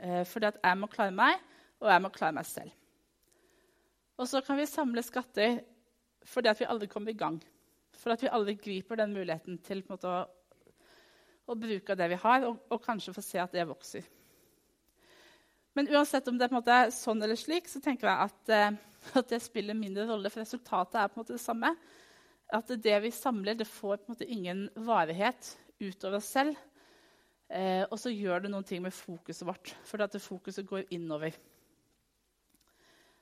Eh, 0.00 0.24
fordi 0.24 0.48
at 0.48 0.60
jeg 0.64 0.78
må 0.80 0.88
klare 0.88 1.12
meg, 1.12 1.36
og 1.80 1.90
jeg 1.92 2.02
må 2.02 2.10
klare 2.14 2.32
meg 2.32 2.46
selv. 2.48 2.72
Og 4.16 4.28
så 4.30 4.40
kan 4.40 4.56
vi 4.56 4.66
samle 4.66 5.04
skatter 5.04 5.60
fordi 6.28 6.48
at 6.50 6.60
vi 6.60 6.66
aldri 6.68 6.88
kommer 6.90 7.12
i 7.12 7.18
gang. 7.18 7.36
For 7.98 8.14
at 8.14 8.22
vi 8.22 8.30
aldri 8.30 8.54
griper 8.60 9.00
den 9.00 9.14
muligheten 9.16 9.58
til 9.66 9.82
måte, 9.88 10.10
å, 10.10 10.74
å, 11.48 11.56
bruke 11.58 11.96
det 11.98 12.08
vi 12.12 12.20
har, 12.22 12.46
og, 12.46 12.60
og, 12.70 12.80
kanskje 12.84 13.14
få 13.16 13.24
se 13.24 13.40
at 13.42 13.54
det 13.54 13.66
vokser. 13.68 14.06
Men 15.78 15.90
uansett 15.94 16.28
om 16.30 16.38
det 16.38 16.50
er 16.50 16.92
sånn 16.94 17.22
eller 17.22 17.38
slik, 17.38 17.68
så 17.70 17.82
tenker 17.82 18.08
jeg 18.08 18.28
at, 18.28 18.52
eh, 18.54 18.78
at, 19.18 19.28
det 19.30 19.42
spiller 19.42 19.78
mindre 19.78 20.06
rolle. 20.08 20.30
For 20.30 20.42
resultatet 20.42 21.00
er 21.00 21.10
på 21.10 21.18
en 21.18 21.24
måte 21.24 21.36
det 21.36 21.42
samme. 21.42 21.74
At 22.54 22.70
det 22.70 22.96
vi 23.04 23.12
samler, 23.12 23.58
det 23.58 23.68
får 23.68 23.98
på 23.98 24.08
en 24.08 24.16
måte 24.16 24.30
ingen 24.30 24.64
varighet 24.86 25.52
utover 25.82 26.18
oss 26.18 26.30
selv. 26.32 26.58
Eh, 27.48 27.84
og 27.88 27.96
så 28.00 28.12
gjør 28.12 28.44
det 28.44 28.52
noen 28.52 28.66
ting 28.66 28.82
med 28.84 28.94
fokuset 28.94 29.46
vårt, 29.48 29.72
for 29.88 30.04
at 30.04 30.16
fokuset 30.20 30.66
går 30.68 30.88
innover. 30.94 31.36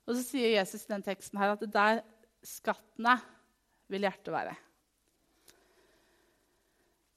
Og 0.06 0.14
så 0.14 0.23
sier 0.23 0.56
Jesus 0.56 0.87
i 0.87 0.92
den 0.92 1.04
teksten 1.06 1.38
her 1.40 1.54
at 1.54 1.62
det 1.62 1.73
der 1.75 2.02
skatten 2.47 3.09
er, 3.11 3.23
vil 3.90 4.06
hjertet 4.06 4.35
være. 4.35 4.54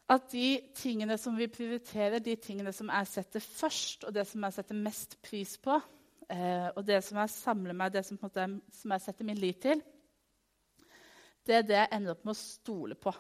At 0.10 0.32
de 0.32 0.58
tingene 0.74 1.20
som 1.22 1.36
vi 1.38 1.46
prioriterer, 1.52 2.22
de 2.24 2.34
tingene 2.42 2.74
som 2.74 2.90
jeg 2.90 3.10
setter 3.12 3.44
først, 3.46 4.08
og 4.08 4.14
det 4.16 4.26
som 4.26 4.46
jeg 4.48 4.56
setter 4.56 4.78
mest 4.78 5.20
pris 5.22 5.52
på, 5.62 5.76
eh, 6.34 6.70
og 6.74 6.82
det 6.88 7.04
som 7.06 7.20
jeg 7.22 7.34
samler 7.36 7.78
meg, 7.78 7.94
det 7.94 8.02
som, 8.08 8.18
måte, 8.22 8.48
som 8.74 8.96
jeg 8.96 9.06
setter 9.06 9.28
min 9.28 9.38
lit 9.38 9.62
til, 9.62 9.84
det 11.46 11.60
er 11.60 11.68
det 11.68 11.78
jeg 11.78 11.92
ender 11.94 12.16
opp 12.16 12.26
med 12.26 12.34
å 12.34 12.40
stole 12.40 12.98
på. 12.98 13.14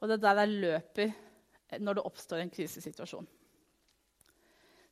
Og 0.00 0.08
det 0.08 0.16
er 0.16 0.22
der 0.22 0.40
jeg 0.44 0.62
løper 0.62 1.12
når 1.82 1.98
det 1.98 2.06
oppstår 2.06 2.44
en 2.44 2.54
krisesituasjon. 2.54 3.28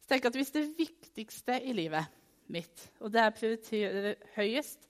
Så 0.02 0.11
tenk 0.11 0.28
at 0.28 0.37
Hvis 0.37 0.55
det 0.55 0.67
viktigste 0.78 1.61
i 1.62 1.73
livet 1.75 2.11
mitt, 2.49 2.90
og 3.00 3.12
det 3.12 3.23
jeg 3.23 3.38
prioriterer 3.38 4.14
høyest, 4.35 4.87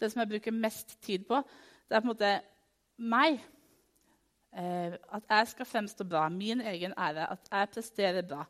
det 0.00 0.10
som 0.10 0.22
jeg 0.22 0.34
bruker 0.34 0.54
mest 0.54 0.96
tid 1.02 1.26
på, 1.28 1.38
det 1.88 1.96
er 1.96 2.00
på 2.02 2.08
en 2.08 2.14
måte 2.14 2.36
meg 2.98 3.38
At 4.52 5.24
jeg 5.30 5.48
skal 5.48 5.66
fremstå 5.66 6.04
bra, 6.04 6.26
min 6.28 6.60
egen 6.60 6.92
ære, 6.92 7.30
at 7.32 7.48
jeg 7.50 7.68
presterer 7.72 8.22
bra. 8.22 8.44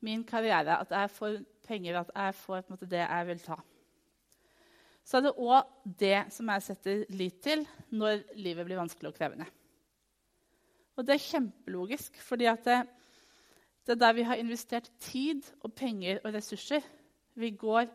Min 0.00 0.24
karriere, 0.24 0.80
at 0.80 0.90
jeg 0.90 1.10
får 1.10 1.38
penger, 1.66 2.00
at 2.00 2.10
jeg 2.14 2.34
får 2.34 2.64
måte, 2.68 2.86
det 2.86 3.00
jeg 3.00 3.26
vil 3.26 3.40
ta. 3.40 3.56
Så 5.08 5.16
er 5.16 5.24
det 5.24 5.38
òg 5.40 5.70
det 5.98 6.18
som 6.34 6.50
jeg 6.52 6.64
setter 6.66 7.06
lit 7.16 7.38
til 7.40 7.64
når 7.96 8.26
livet 8.36 8.66
blir 8.68 8.76
vanskelig 8.76 9.08
og 9.08 9.16
krevende. 9.16 9.46
Og 10.98 11.06
det 11.06 11.14
er 11.14 11.24
kjempelogisk, 11.24 12.18
fordi 12.20 12.44
det, 12.66 12.76
det, 13.86 13.94
er 13.94 14.00
der 14.02 14.12
vi 14.12 14.26
har 14.28 14.36
investert 14.36 14.90
tid 15.00 15.46
og 15.62 15.72
penger 15.72 16.20
og 16.24 16.34
ressurser. 16.34 16.84
Vi 17.38 17.54
går 17.56 17.86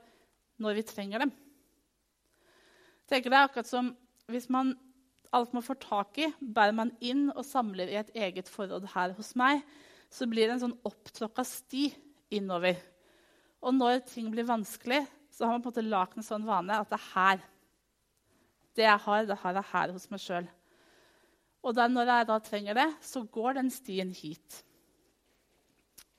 når 0.64 0.80
vi 0.80 0.86
trenger 0.88 1.26
dem. 1.26 1.34
Tenker 3.10 3.30
det 3.30 3.38
er 3.38 3.50
akkurat 3.50 3.70
som 3.70 3.96
Hvis 4.32 4.48
man, 4.50 4.72
alt 5.34 5.54
man 5.56 5.66
får 5.66 5.80
tak 5.82 6.20
i, 6.22 6.30
bærer 6.40 6.76
man 6.78 6.94
inn 7.04 7.28
og 7.34 7.44
samler 7.48 7.90
i 7.92 8.00
et 8.00 8.12
eget 8.16 8.50
forråd 8.52 8.88
her 8.94 9.16
hos 9.18 9.34
meg, 9.40 9.64
så 10.14 10.28
blir 10.30 10.48
det 10.48 10.58
en 10.58 10.64
sånn 10.68 10.80
opptråkka 10.86 11.46
sti 11.48 11.88
innover. 12.38 12.78
Og 13.64 13.76
når 13.76 14.04
ting 14.08 14.30
blir 14.34 14.48
vanskelig, 14.48 15.02
så 15.34 15.48
har 15.48 15.56
man 15.56 15.64
på 15.64 15.72
en 15.72 15.74
måte 15.74 15.86
lagd 15.88 16.20
en 16.20 16.26
sånn 16.26 16.46
vane 16.46 16.78
at 16.78 16.92
det 16.92 17.00
er 17.00 17.08
her. 17.14 17.48
Det 18.78 18.86
jeg 18.86 19.04
har, 19.06 19.26
det 19.30 19.40
har 19.42 19.58
jeg 19.58 19.70
her 19.72 19.96
hos 19.96 20.06
meg 20.12 20.22
sjøl. 20.22 20.50
Og 21.64 21.76
da, 21.78 21.88
når 21.88 22.12
jeg 22.12 22.30
da 22.30 22.38
trenger 22.44 22.78
det, 22.78 22.88
så 23.02 23.24
går 23.24 23.58
den 23.58 23.72
stien 23.72 24.12
hit. 24.14 24.60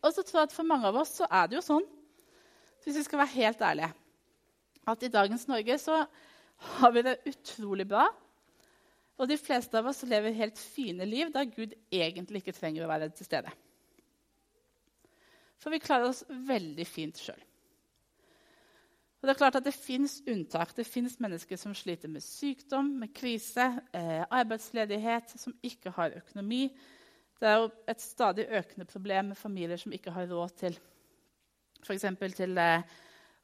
Og 0.04 0.12
så 0.12 0.24
tror 0.24 0.42
jeg 0.42 0.48
at 0.48 0.56
For 0.56 0.68
mange 0.68 0.88
av 0.88 0.98
oss 1.00 1.18
så 1.20 1.28
er 1.30 1.48
det 1.48 1.58
jo 1.58 1.64
sånn, 1.64 1.84
hvis 2.84 2.98
vi 2.98 3.04
skal 3.06 3.22
være 3.22 3.36
helt 3.38 3.62
ærlige, 3.64 3.92
at 4.84 5.04
i 5.04 5.12
dagens 5.12 5.46
Norge 5.48 5.78
så 5.80 6.02
har 6.78 6.92
vi 6.92 7.04
det 7.06 7.14
utrolig 7.30 7.86
bra. 7.88 8.04
Og 9.18 9.30
de 9.30 9.38
fleste 9.38 9.78
av 9.78 9.86
oss 9.86 10.02
lever 10.08 10.34
helt 10.34 10.58
fine 10.58 11.06
liv 11.06 11.30
der 11.34 11.46
Gud 11.50 11.74
egentlig 11.92 12.42
ikke 12.42 12.56
trenger 12.56 12.84
å 12.84 12.90
være 12.90 13.12
til 13.14 13.28
stede. 13.28 13.52
For 15.62 15.72
vi 15.72 15.82
klarer 15.82 16.10
oss 16.10 16.24
veldig 16.28 16.86
fint 16.88 17.20
sjøl. 17.22 17.38
Og 19.24 19.28
det 19.28 19.32
er 19.32 19.38
klart 19.40 19.56
at 19.56 19.64
det 19.64 19.72
fins 19.72 20.18
unntak. 20.28 20.74
Det 20.76 20.84
fins 20.84 21.14
mennesker 21.22 21.56
som 21.56 21.72
sliter 21.72 22.10
med 22.12 22.20
sykdom, 22.20 22.90
med 23.00 23.14
krise, 23.16 23.70
eh, 23.96 24.24
arbeidsledighet, 24.28 25.32
som 25.40 25.54
ikke 25.64 25.94
har 25.96 26.18
økonomi. 26.18 26.66
Det 27.40 27.48
er 27.48 27.62
jo 27.62 27.70
et 27.88 28.02
stadig 28.04 28.44
økende 28.50 28.84
problem 28.84 29.30
med 29.32 29.40
familier 29.40 29.80
som 29.80 29.94
ikke 29.96 30.12
har 30.12 30.28
råd 30.28 30.58
til 30.58 30.76
f.eks. 31.84 32.04
til 32.36 32.58
eh, 32.58 32.84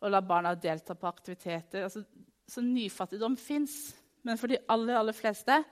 å 0.00 0.11
la 0.12 0.20
barna 0.20 0.54
delta 0.54 0.94
på 0.94 1.09
aktiviteter. 1.09 1.85
Altså, 1.85 2.04
så 2.48 2.61
nyfattigdom 2.61 3.37
fins. 3.37 3.94
Men 4.26 4.40
for 4.40 4.52
de 4.52 4.61
aller, 4.70 4.96
aller 4.98 5.16
fleste 5.16 5.62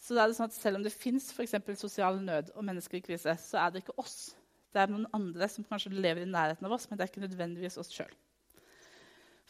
så 0.00 0.16
er 0.16 0.30
det 0.30 0.36
sånn 0.38 0.48
at 0.48 0.56
selv 0.56 0.78
om 0.78 0.84
det 0.84 0.94
fins 0.94 1.28
sosial 1.76 2.20
nød 2.24 2.54
og 2.54 2.64
mennesker 2.64 2.98
i 2.98 3.04
krise, 3.04 3.34
så 3.36 3.60
er 3.60 3.72
det 3.72 3.82
ikke 3.82 3.98
oss. 4.00 4.32
Det 4.72 4.80
er 4.80 4.92
noen 4.92 5.08
andre 5.16 5.48
som 5.50 5.66
kanskje 5.66 5.92
lever 5.92 6.24
i 6.24 6.30
nærheten 6.30 6.64
av 6.66 6.72
oss, 6.72 6.86
men 6.88 6.96
det 6.96 7.04
er 7.04 7.10
ikke 7.12 7.24
nødvendigvis 7.26 7.76
oss 7.82 7.92
sjøl. 7.92 8.12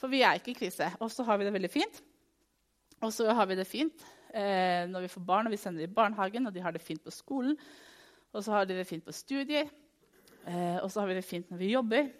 For 0.00 0.10
vi 0.10 0.22
er 0.24 0.38
ikke 0.38 0.54
i 0.54 0.56
krise. 0.56 0.88
Og 0.98 1.12
så 1.12 1.26
har 1.28 1.38
vi 1.38 1.46
det 1.46 1.52
veldig 1.54 1.70
fint. 1.70 2.00
Og 3.04 3.12
så 3.14 3.28
har 3.36 3.46
vi 3.48 3.58
det 3.58 3.68
fint 3.68 4.02
eh, 4.32 4.88
når 4.88 5.04
vi 5.04 5.12
får 5.12 5.24
barn 5.28 5.48
og 5.48 5.54
vi 5.54 5.60
sender 5.60 5.84
dem 5.84 5.92
i 5.92 5.94
barnehagen, 5.94 6.48
og 6.48 6.54
de 6.56 6.64
har 6.64 6.74
det 6.74 6.82
fint 6.82 7.02
på 7.04 7.12
skolen. 7.14 7.54
Og 8.32 8.44
så 8.44 8.56
har 8.56 8.66
de 8.66 8.78
det 8.78 8.88
fint 8.88 9.04
på 9.04 9.14
studier. 9.14 9.68
Eh, 10.48 10.78
og 10.80 10.88
så 10.90 11.02
har 11.02 11.10
vi 11.10 11.18
det 11.20 11.26
fint 11.26 11.52
når 11.52 11.60
vi 11.60 11.72
jobber. 11.74 12.10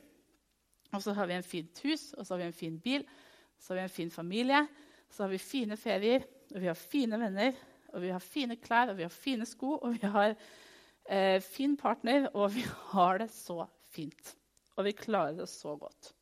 Og 0.93 1.03
så 1.03 1.15
har 1.17 1.27
vi 1.31 1.39
en 1.39 1.47
fint 1.47 1.83
hus, 1.85 2.13
og 2.19 2.27
så 2.27 2.35
har 2.35 2.43
vi 2.43 2.49
en 2.51 2.57
fin 2.61 2.79
bil, 2.83 3.05
så 3.61 3.73
har 3.73 3.81
vi 3.81 3.89
en 3.89 3.97
fin 3.97 4.11
familie. 4.11 4.65
Så 5.11 5.25
har 5.25 5.33
vi 5.33 5.43
fine 5.43 5.77
ferier, 5.79 6.25
og 6.55 6.61
vi 6.63 6.71
har 6.71 6.79
fine 6.79 7.19
venner, 7.21 7.57
og 7.91 8.05
vi 8.05 8.13
har 8.15 8.23
fine 8.23 8.57
klær, 8.61 8.93
og 8.93 9.01
vi 9.01 9.07
har 9.07 9.15
fine 9.15 9.47
sko, 9.49 9.77
og 9.81 9.97
vi 9.97 10.11
har 10.13 10.35
eh, 10.35 11.41
fin 11.43 11.77
partner, 11.79 12.29
og 12.35 12.55
vi 12.55 12.65
har 12.93 13.23
det 13.23 13.31
så 13.35 13.65
fint. 13.91 14.37
Og 14.79 14.87
vi 14.87 14.97
klarer 14.97 15.37
det 15.41 15.49
så 15.51 15.75
godt. 15.77 16.13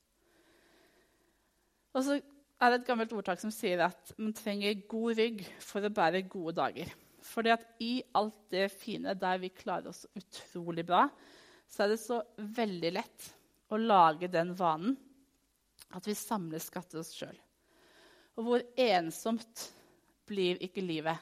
Og 1.96 2.04
så 2.04 2.18
er 2.18 2.72
det 2.72 2.80
et 2.80 2.88
gammelt 2.88 3.12
ordtak 3.14 3.40
som 3.42 3.52
sier 3.54 3.84
at 3.86 4.12
man 4.18 4.34
trenger 4.36 4.80
god 4.90 5.18
rygg 5.18 5.44
for 5.62 5.84
å 5.84 5.92
bære 5.94 6.24
gode 6.30 6.56
dager. 6.58 6.90
Fordi 7.28 7.52
at 7.52 7.66
i 7.84 7.92
alt 8.18 8.38
det 8.52 8.68
fine 8.72 9.14
der 9.18 9.40
vi 9.42 9.50
klarer 9.54 9.90
oss 9.90 10.06
utrolig 10.16 10.84
bra, 10.86 11.06
så 11.68 11.84
er 11.84 11.92
det 11.92 12.00
så 12.00 12.22
veldig 12.36 12.92
lett 12.96 13.28
å 13.68 13.80
lage 13.80 14.30
den 14.32 14.54
vanen 14.56 14.96
at 15.94 16.06
vi 16.08 16.16
samler 16.16 16.62
skatter 16.62 17.00
oss 17.02 17.12
sjøl. 17.16 17.36
Og 18.38 18.46
hvor 18.46 18.62
ensomt 18.78 19.64
blir 20.28 20.60
ikke 20.62 20.84
livet 20.84 21.18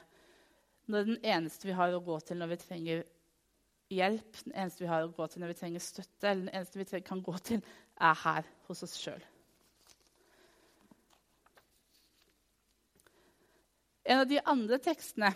når 0.87 1.07
den 1.07 1.23
eneste 1.25 1.67
vi 1.67 1.75
har 1.75 1.91
å 1.91 2.03
gå 2.03 2.19
til 2.23 2.37
når 2.39 2.51
vi 2.53 2.57
trenger 2.61 3.01
hjelp, 3.91 4.37
den 4.45 4.53
eneste 4.53 4.83
vi 4.83 4.91
har 4.91 5.03
å 5.03 5.15
gå 5.15 5.25
til 5.31 5.41
når 5.41 5.51
vi 5.51 5.57
trenger 5.61 5.83
støtte, 5.83 6.29
eller 6.29 6.45
den 6.45 6.53
eneste 6.53 6.79
vi 6.79 7.01
kan 7.03 7.23
gå 7.23 7.33
til, 7.49 7.63
er 7.99 8.21
her 8.21 8.47
hos 8.67 8.83
oss 8.85 8.95
sjøl. 8.99 9.23
En 14.07 14.21
av 14.23 14.29
de 14.29 14.39
andre 14.47 14.79
tekstene 14.79 15.33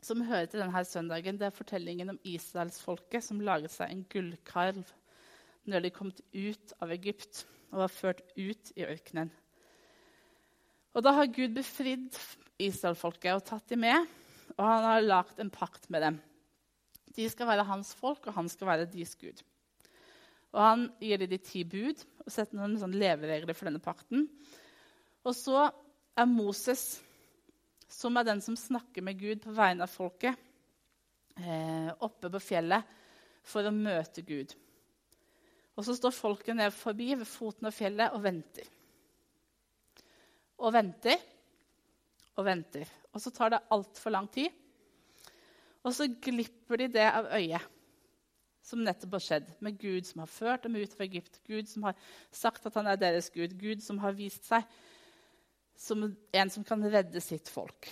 som 0.00 0.22
hører 0.24 0.48
til 0.48 0.62
denne 0.62 0.84
søndagen, 0.88 1.36
det 1.36 1.50
er 1.50 1.58
fortellingen 1.58 2.14
om 2.14 2.22
israelsfolket 2.24 3.26
som 3.26 3.42
laget 3.44 3.74
seg 3.74 3.92
en 3.92 4.06
gullkarv 4.08 4.80
når 5.68 5.84
de 5.84 5.92
kom 5.92 6.14
ut 6.14 6.72
av 6.80 6.94
Egypt 6.96 7.44
og 7.70 7.82
var 7.82 7.92
ført 7.92 8.24
ut 8.38 8.72
i 8.80 8.86
ørkenen. 8.88 9.28
Og 10.94 11.04
da 11.06 11.12
har 11.14 11.30
Gud 11.30 11.54
befridd 11.54 12.16
Israelfolket 12.60 13.36
og 13.36 13.44
tatt 13.46 13.70
dem 13.70 13.84
med, 13.84 14.08
og 14.56 14.64
han 14.66 14.86
har 14.88 15.06
lagt 15.06 15.38
en 15.40 15.52
pakt 15.52 15.86
med 15.92 16.02
dem. 16.02 16.18
De 17.14 17.28
skal 17.30 17.48
være 17.50 17.66
hans 17.68 17.92
folk, 17.98 18.26
og 18.26 18.36
han 18.36 18.48
skal 18.50 18.70
være 18.72 18.88
deres 18.90 19.14
Gud. 19.18 19.42
Og 20.50 20.60
Han 20.60 20.88
gir 20.98 21.20
dem 21.20 21.30
de 21.30 21.38
ti 21.38 21.62
bud 21.62 22.02
og 22.24 22.32
setter 22.32 22.58
noen 22.58 22.74
sånn 22.78 22.96
leveregler 22.98 23.54
for 23.54 23.68
denne 23.68 23.82
pakten. 23.82 24.26
Og 25.22 25.36
så 25.36 25.68
er 26.18 26.26
Moses, 26.26 26.98
som 27.90 28.18
er 28.18 28.26
den 28.26 28.42
som 28.42 28.58
snakker 28.58 29.04
med 29.06 29.20
Gud 29.20 29.44
på 29.44 29.54
vegne 29.54 29.86
av 29.86 29.92
folket, 29.92 30.34
eh, 31.36 31.90
oppe 32.02 32.30
på 32.30 32.42
fjellet 32.42 32.98
for 33.46 33.66
å 33.66 33.74
møte 33.74 34.26
Gud. 34.26 34.54
Og 35.78 35.86
så 35.86 35.94
står 35.96 36.12
folket 36.18 36.58
ned 36.58 36.74
forbi 36.74 37.14
ved 37.14 37.28
foten 37.28 37.70
av 37.70 37.74
fjellet 37.76 38.16
og 38.16 38.24
venter. 38.26 38.66
Og 40.60 40.74
venter 40.76 41.20
og 42.36 42.46
venter. 42.46 42.88
Og 43.12 43.22
så 43.22 43.32
tar 43.34 43.52
det 43.54 43.64
altfor 43.72 44.12
lang 44.14 44.28
tid. 44.32 44.48
Og 45.84 45.94
så 45.96 46.08
glipper 46.22 46.82
de 46.82 46.90
det 46.98 47.06
av 47.08 47.30
øyet 47.36 47.76
som 48.70 48.82
nettopp 48.84 49.16
har 49.16 49.22
skjedd, 49.24 49.46
med 49.64 49.78
Gud 49.80 50.06
som 50.06 50.20
har 50.22 50.30
ført 50.30 50.66
dem 50.66 50.76
ut 50.76 50.92
fra 50.94 51.06
Egypt, 51.06 51.40
Gud 51.48 51.66
som 51.66 51.86
har 51.88 51.96
sagt 52.30 52.66
at 52.68 52.76
han 52.76 52.90
er 52.90 52.98
deres 53.00 53.30
Gud, 53.32 53.56
Gud 53.58 53.80
som 53.82 53.98
har 54.02 54.14
vist 54.14 54.46
seg 54.46 54.66
som 55.80 56.04
en 56.04 56.52
som 56.52 56.66
kan 56.68 56.84
redde 56.92 57.22
sitt 57.24 57.48
folk. 57.48 57.88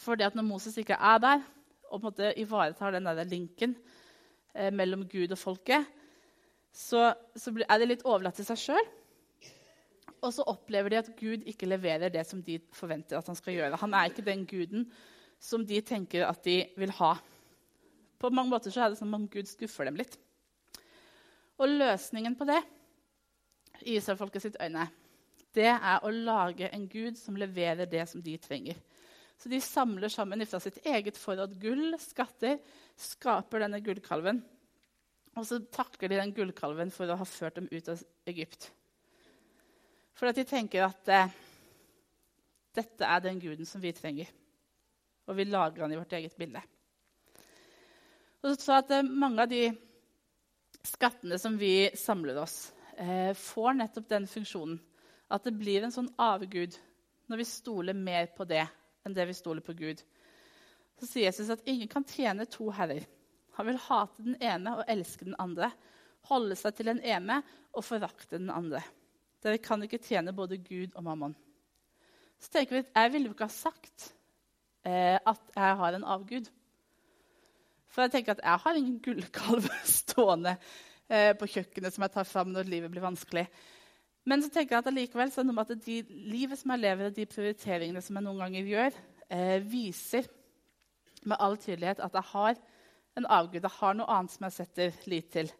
Fordi 0.00 0.24
at 0.24 0.36
når 0.36 0.48
Moses 0.48 0.78
ikke 0.80 0.96
er 0.96 1.20
der 1.20 1.44
og 1.86 2.00
på 2.00 2.00
en 2.00 2.06
måte 2.08 2.32
ivaretar 2.40 2.96
den 2.96 3.06
der 3.06 3.28
linken 3.28 3.76
eh, 4.54 4.72
mellom 4.74 5.04
Gud 5.08 5.32
og 5.32 5.38
folket, 5.38 5.84
så, 6.72 7.12
så, 7.36 7.52
er 7.68 7.78
de 7.78 7.88
litt 7.92 8.04
overlatt 8.04 8.36
til 8.40 8.48
seg 8.48 8.60
sjøl. 8.60 8.88
Og 10.24 10.32
så 10.32 10.46
opplever 10.48 10.92
de 10.92 11.00
at 11.00 11.12
Gud 11.18 11.44
ikke 11.48 11.68
leverer 11.68 12.12
det 12.12 12.24
som 12.28 12.40
de 12.42 12.58
forventer 12.74 13.18
at 13.18 13.28
han 13.28 13.38
skal 13.38 13.58
gjøre. 13.58 13.80
Han 13.82 13.94
er 13.94 14.10
ikke 14.10 14.24
den 14.26 14.46
guden 14.48 14.86
som 15.42 15.66
de 15.66 15.80
tenker 15.84 16.24
at 16.26 16.40
de 16.46 16.62
vil 16.78 16.94
ha. 16.98 17.14
På 18.16 18.30
mange 18.32 18.50
måter 18.50 18.72
så 18.72 18.86
er 18.86 18.92
det 18.94 19.00
som 19.00 19.12
om 19.14 19.28
Gud 19.28 19.48
skuffer 19.50 19.88
dem 19.88 19.98
litt. 20.00 20.16
Og 21.60 21.68
løsningen 21.72 22.36
på 22.36 22.48
det 22.48 22.60
i 23.84 23.96
Israelfolket 23.98 24.46
sitt 24.46 24.58
øyne, 24.60 24.88
det 25.56 25.68
er 25.72 26.04
å 26.04 26.12
lage 26.12 26.68
en 26.72 26.84
gud 26.88 27.16
som 27.16 27.36
leverer 27.38 27.88
det 27.88 28.04
som 28.08 28.22
de 28.24 28.36
trenger. 28.40 28.76
Så 29.36 29.52
de 29.52 29.60
samler 29.60 30.12
sammen 30.12 30.44
fra 30.48 30.60
sitt 30.64 30.78
eget 30.88 31.16
forråd 31.20 31.56
gull, 31.60 31.96
skatter, 32.00 32.58
skaper 32.96 33.64
denne 33.64 33.82
gullkalven. 33.84 34.40
Og 35.36 35.44
så 35.44 35.60
takker 35.72 36.08
de 36.08 36.20
den 36.20 36.32
gullkalven 36.36 36.92
for 36.92 37.08
å 37.12 37.18
ha 37.20 37.28
ført 37.28 37.58
dem 37.60 37.68
ut 37.68 37.88
av 37.92 38.00
Egypt. 38.28 38.70
For 40.16 40.30
at 40.30 40.38
de 40.38 40.46
tenker 40.48 40.86
at 40.86 41.10
eh, 41.12 41.34
dette 42.76 43.04
er 43.04 43.20
den 43.24 43.40
guden 43.40 43.68
som 43.68 43.82
vi 43.82 43.92
trenger. 43.96 44.30
Og 45.26 45.36
vi 45.36 45.44
lager 45.48 45.84
han 45.84 45.92
i 45.92 45.98
vårt 45.98 46.14
eget 46.16 46.36
bilde. 46.38 46.62
Og 48.44 48.56
så 48.56 48.78
at 48.78 48.92
eh, 48.96 49.04
Mange 49.04 49.44
av 49.44 49.52
de 49.52 49.68
skattene 50.86 51.38
som 51.42 51.56
vi 51.58 51.90
samler 51.98 52.38
oss, 52.40 52.72
eh, 52.96 53.32
får 53.36 53.76
nettopp 53.76 54.08
den 54.08 54.28
funksjonen. 54.30 54.78
At 55.28 55.44
det 55.44 55.56
blir 55.58 55.82
en 55.82 55.94
sånn 55.94 56.12
avgud 56.22 56.76
når 57.26 57.42
vi 57.42 57.48
stoler 57.48 57.96
mer 57.98 58.28
på 58.36 58.46
det 58.46 58.62
enn 59.06 59.14
det 59.14 59.26
vi 59.26 59.34
stoler 59.34 59.64
på 59.66 59.74
Gud. 59.76 60.00
Så 60.96 61.08
sier 61.08 61.26
Jesus 61.26 61.50
at 61.52 61.66
ingen 61.68 61.90
kan 61.90 62.06
tjene 62.06 62.46
to 62.48 62.70
herrer. 62.72 63.04
Han 63.58 63.68
vil 63.68 63.80
hate 63.88 64.22
den 64.22 64.36
ene 64.40 64.76
og 64.78 64.88
elske 64.88 65.26
den 65.26 65.36
andre. 65.42 65.72
Holde 66.30 66.56
seg 66.58 66.76
til 66.76 66.88
den 66.92 67.02
ene 67.04 67.40
og 67.74 67.84
forakte 67.84 68.38
den 68.38 68.52
andre. 68.54 68.80
Dere 69.44 69.60
kan 69.62 69.82
ikke 69.84 70.00
tjene 70.02 70.34
både 70.36 70.58
Gud 70.58 70.94
og 70.94 71.04
mammon. 71.06 71.36
Så 72.40 72.50
tenker 72.52 72.76
vi 72.76 72.84
at 72.84 72.92
jeg 72.94 73.12
ville 73.12 73.30
jo 73.30 73.36
ikke 73.36 73.48
ha 73.48 73.52
sagt 73.52 74.10
eh, 74.86 75.16
at 75.16 75.56
jeg 75.56 75.78
har 75.80 75.96
en 75.96 76.06
avgud. 76.16 76.50
For 77.88 78.04
jeg 78.04 78.12
tenker 78.12 78.36
at 78.36 78.44
jeg 78.44 78.62
har 78.64 78.78
ingen 78.78 79.00
gullkalv 79.04 79.68
stående 80.00 80.56
eh, 81.08 81.32
på 81.38 81.48
kjøkkenet 81.54 81.94
som 81.94 82.04
jeg 82.04 82.14
tar 82.16 82.28
fram 82.28 82.52
når 82.52 82.68
livet 82.68 82.92
blir 82.92 83.04
vanskelig. 83.04 83.46
Men 84.26 84.42
så 84.42 84.50
tenker 84.50 84.74
jeg 84.74 84.82
at 84.82 84.88
allikevel 84.90 85.30
så 85.30 85.40
er 85.40 85.46
det 85.46 85.52
noe 85.52 85.60
med 85.60 85.70
at 85.70 85.84
de 85.84 86.00
livet 86.32 86.58
som 86.58 86.72
jeg 86.74 86.82
lever, 86.82 87.08
og 87.08 87.14
de 87.14 87.28
prioriteringene 87.30 88.02
som 88.02 88.18
jeg 88.18 88.26
noen 88.26 88.42
ganger 88.42 88.72
gjør, 88.72 88.96
eh, 89.30 89.60
viser 89.62 90.26
med 91.26 91.38
all 91.40 91.54
tydelighet 91.56 92.02
at 92.02 92.18
jeg 92.18 92.30
har 92.32 92.58
en 93.16 93.28
avgud. 93.38 93.62
Jeg 93.62 93.78
har 93.78 93.94
noe 93.96 94.10
annet 94.12 94.34
som 94.34 94.48
jeg 94.48 94.56
setter 94.58 94.98
lit 95.06 95.30
til. 95.32 95.52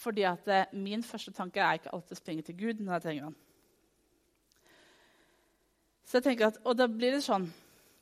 Fordi 0.00 0.24
at 0.28 0.48
eh, 0.48 0.72
min 0.72 1.04
første 1.04 1.32
tanke 1.36 1.60
er 1.60 1.78
ikke 1.78 1.92
alltid 1.92 2.16
å 2.16 2.20
springe 2.20 2.44
til 2.46 2.56
Gud 2.56 2.80
når 2.80 2.96
jeg 2.96 3.06
trenger 3.06 3.28
ham. 3.28 3.36
Så 6.04 6.18
jeg 6.18 6.26
tenker 6.26 6.48
at, 6.48 6.58
Og 6.64 6.76
da 6.78 6.88
blir 6.90 7.14
det 7.14 7.22
sånn 7.26 7.46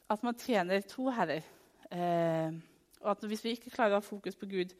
at 0.08 0.22
man 0.24 0.38
tjener 0.38 0.84
to 0.88 1.10
herrer. 1.12 1.44
Eh, 1.90 2.54
og 3.02 3.12
at 3.12 3.28
hvis 3.28 3.44
vi 3.44 3.56
ikke 3.56 3.74
klarer 3.74 3.96
å 3.96 4.00
ha 4.00 4.04
fokus 4.04 4.38
på 4.38 4.48
Gud, 4.50 4.72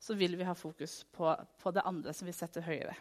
så 0.00 0.14
vil 0.14 0.36
vi 0.38 0.46
ha 0.46 0.54
fokus 0.54 1.00
på, 1.16 1.32
på 1.62 1.72
det 1.74 1.84
andre 1.88 2.12
som 2.14 2.28
vi 2.28 2.34
setter 2.36 2.64
høyere. 2.66 2.94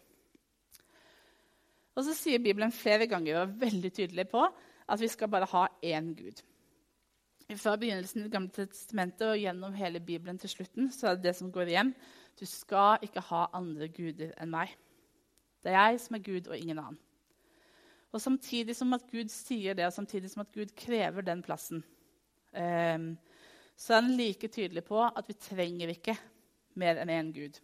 Og 1.95 2.03
så 2.03 2.15
sier 2.15 2.43
Bibelen 2.43 2.73
flere 2.75 3.07
ganger 3.07 3.37
og 3.37 3.41
er 3.43 3.59
veldig 3.67 3.91
tydelig 3.95 4.27
på 4.31 4.41
at 4.45 5.01
vi 5.01 5.09
skal 5.11 5.31
bare 5.31 5.47
ha 5.51 5.67
én 5.83 6.11
Gud. 6.17 6.41
Fra 7.55 7.75
begynnelsen 7.77 8.25
i 8.25 8.31
gamle 8.33 8.51
testamentet 8.51 9.27
og 9.29 9.39
gjennom 9.39 9.75
hele 9.77 10.01
Bibelen 10.01 10.39
til 10.41 10.49
slutten 10.49 10.89
så 10.93 11.11
er 11.11 11.17
det 11.17 11.29
det 11.29 11.35
som 11.37 11.51
går 11.53 11.71
igjen. 11.71 11.93
Du 12.39 12.45
skal 12.45 13.03
ikke 13.05 13.23
ha 13.29 13.45
andre 13.55 13.87
guder 13.87 14.33
enn 14.41 14.51
meg. 14.51 14.73
Det 15.63 15.71
er 15.71 15.89
jeg 15.89 16.01
som 16.03 16.17
er 16.17 16.25
Gud, 16.25 16.47
og 16.47 16.57
ingen 16.57 16.79
annen. 16.79 16.99
Og 18.11 18.21
Samtidig 18.21 18.75
som 18.75 18.93
at 18.95 19.07
Gud 19.11 19.31
sier 19.31 19.75
det, 19.75 19.85
og 19.85 19.93
samtidig 19.93 20.29
som 20.31 20.45
at 20.45 20.51
Gud 20.53 20.71
krever 20.77 21.21
den 21.21 21.41
plassen, 21.43 21.83
eh, 22.53 22.99
så 23.75 23.93
er 23.93 24.01
han 24.01 24.15
like 24.15 24.47
tydelig 24.47 24.85
på 24.87 25.01
at 25.03 25.27
vi 25.27 25.33
trenger 25.33 25.91
ikke 25.91 26.15
mer 26.79 27.01
enn 27.01 27.11
én 27.11 27.33
Gud. 27.35 27.59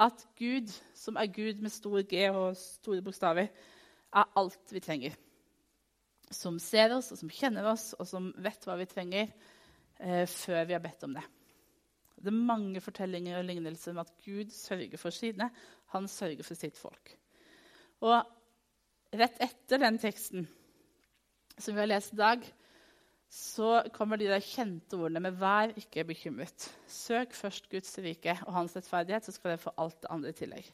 At 0.00 0.26
Gud, 0.36 0.68
som 0.96 1.16
er 1.16 1.32
Gud 1.32 1.60
med 1.60 1.72
stor 1.72 2.02
G 2.08 2.28
og 2.30 2.56
store 2.56 3.02
bokstaver, 3.04 3.48
er 4.12 4.32
alt 4.36 4.72
vi 4.72 4.80
trenger. 4.80 5.16
Som 6.30 6.58
ser 6.58 6.94
oss, 6.96 7.12
og 7.12 7.18
som 7.18 7.32
kjenner 7.32 7.68
oss, 7.72 7.92
og 7.98 8.08
som 8.08 8.30
vet 8.38 8.64
hva 8.64 8.76
vi 8.80 8.88
trenger, 8.88 9.32
eh, 9.98 10.26
før 10.26 10.64
vi 10.64 10.72
har 10.76 10.84
bedt 10.84 11.04
om 11.04 11.14
det. 11.14 11.24
Det 12.20 12.28
er 12.28 12.36
mange 12.36 12.80
fortellinger 12.84 13.38
og 13.38 13.46
lignelser 13.48 13.94
om 13.94 14.02
at 14.02 14.12
Gud 14.24 14.52
sørger 14.52 15.00
for 15.00 15.14
sine. 15.14 15.48
Han 15.94 16.08
sørger 16.08 16.44
for 16.44 16.58
sitt 16.58 16.76
folk. 16.78 17.14
Og 18.04 18.18
rett 19.16 19.40
etter 19.42 19.80
den 19.80 19.98
teksten 20.00 20.44
som 21.60 21.74
vi 21.74 21.80
har 21.80 21.88
lest 21.90 22.14
i 22.14 22.20
dag, 22.20 22.44
så 23.30 23.84
kommer 23.94 24.18
de 24.18 24.26
der 24.26 24.42
kjente 24.42 24.98
ordene 24.98 25.20
med 25.22 25.38
'vær 25.38 25.72
ikke 25.78 26.04
bekymret'. 26.04 26.68
Søk 26.86 27.32
først 27.34 27.68
Guds 27.70 27.98
rike 27.98 28.38
og 28.46 28.52
hans 28.52 28.76
rettferdighet, 28.76 29.24
så 29.24 29.32
skal 29.32 29.50
dere 29.50 29.64
få 29.64 29.70
alt 29.78 30.02
det 30.02 30.10
andre 30.10 30.28
i 30.28 30.32
tillegg. 30.32 30.72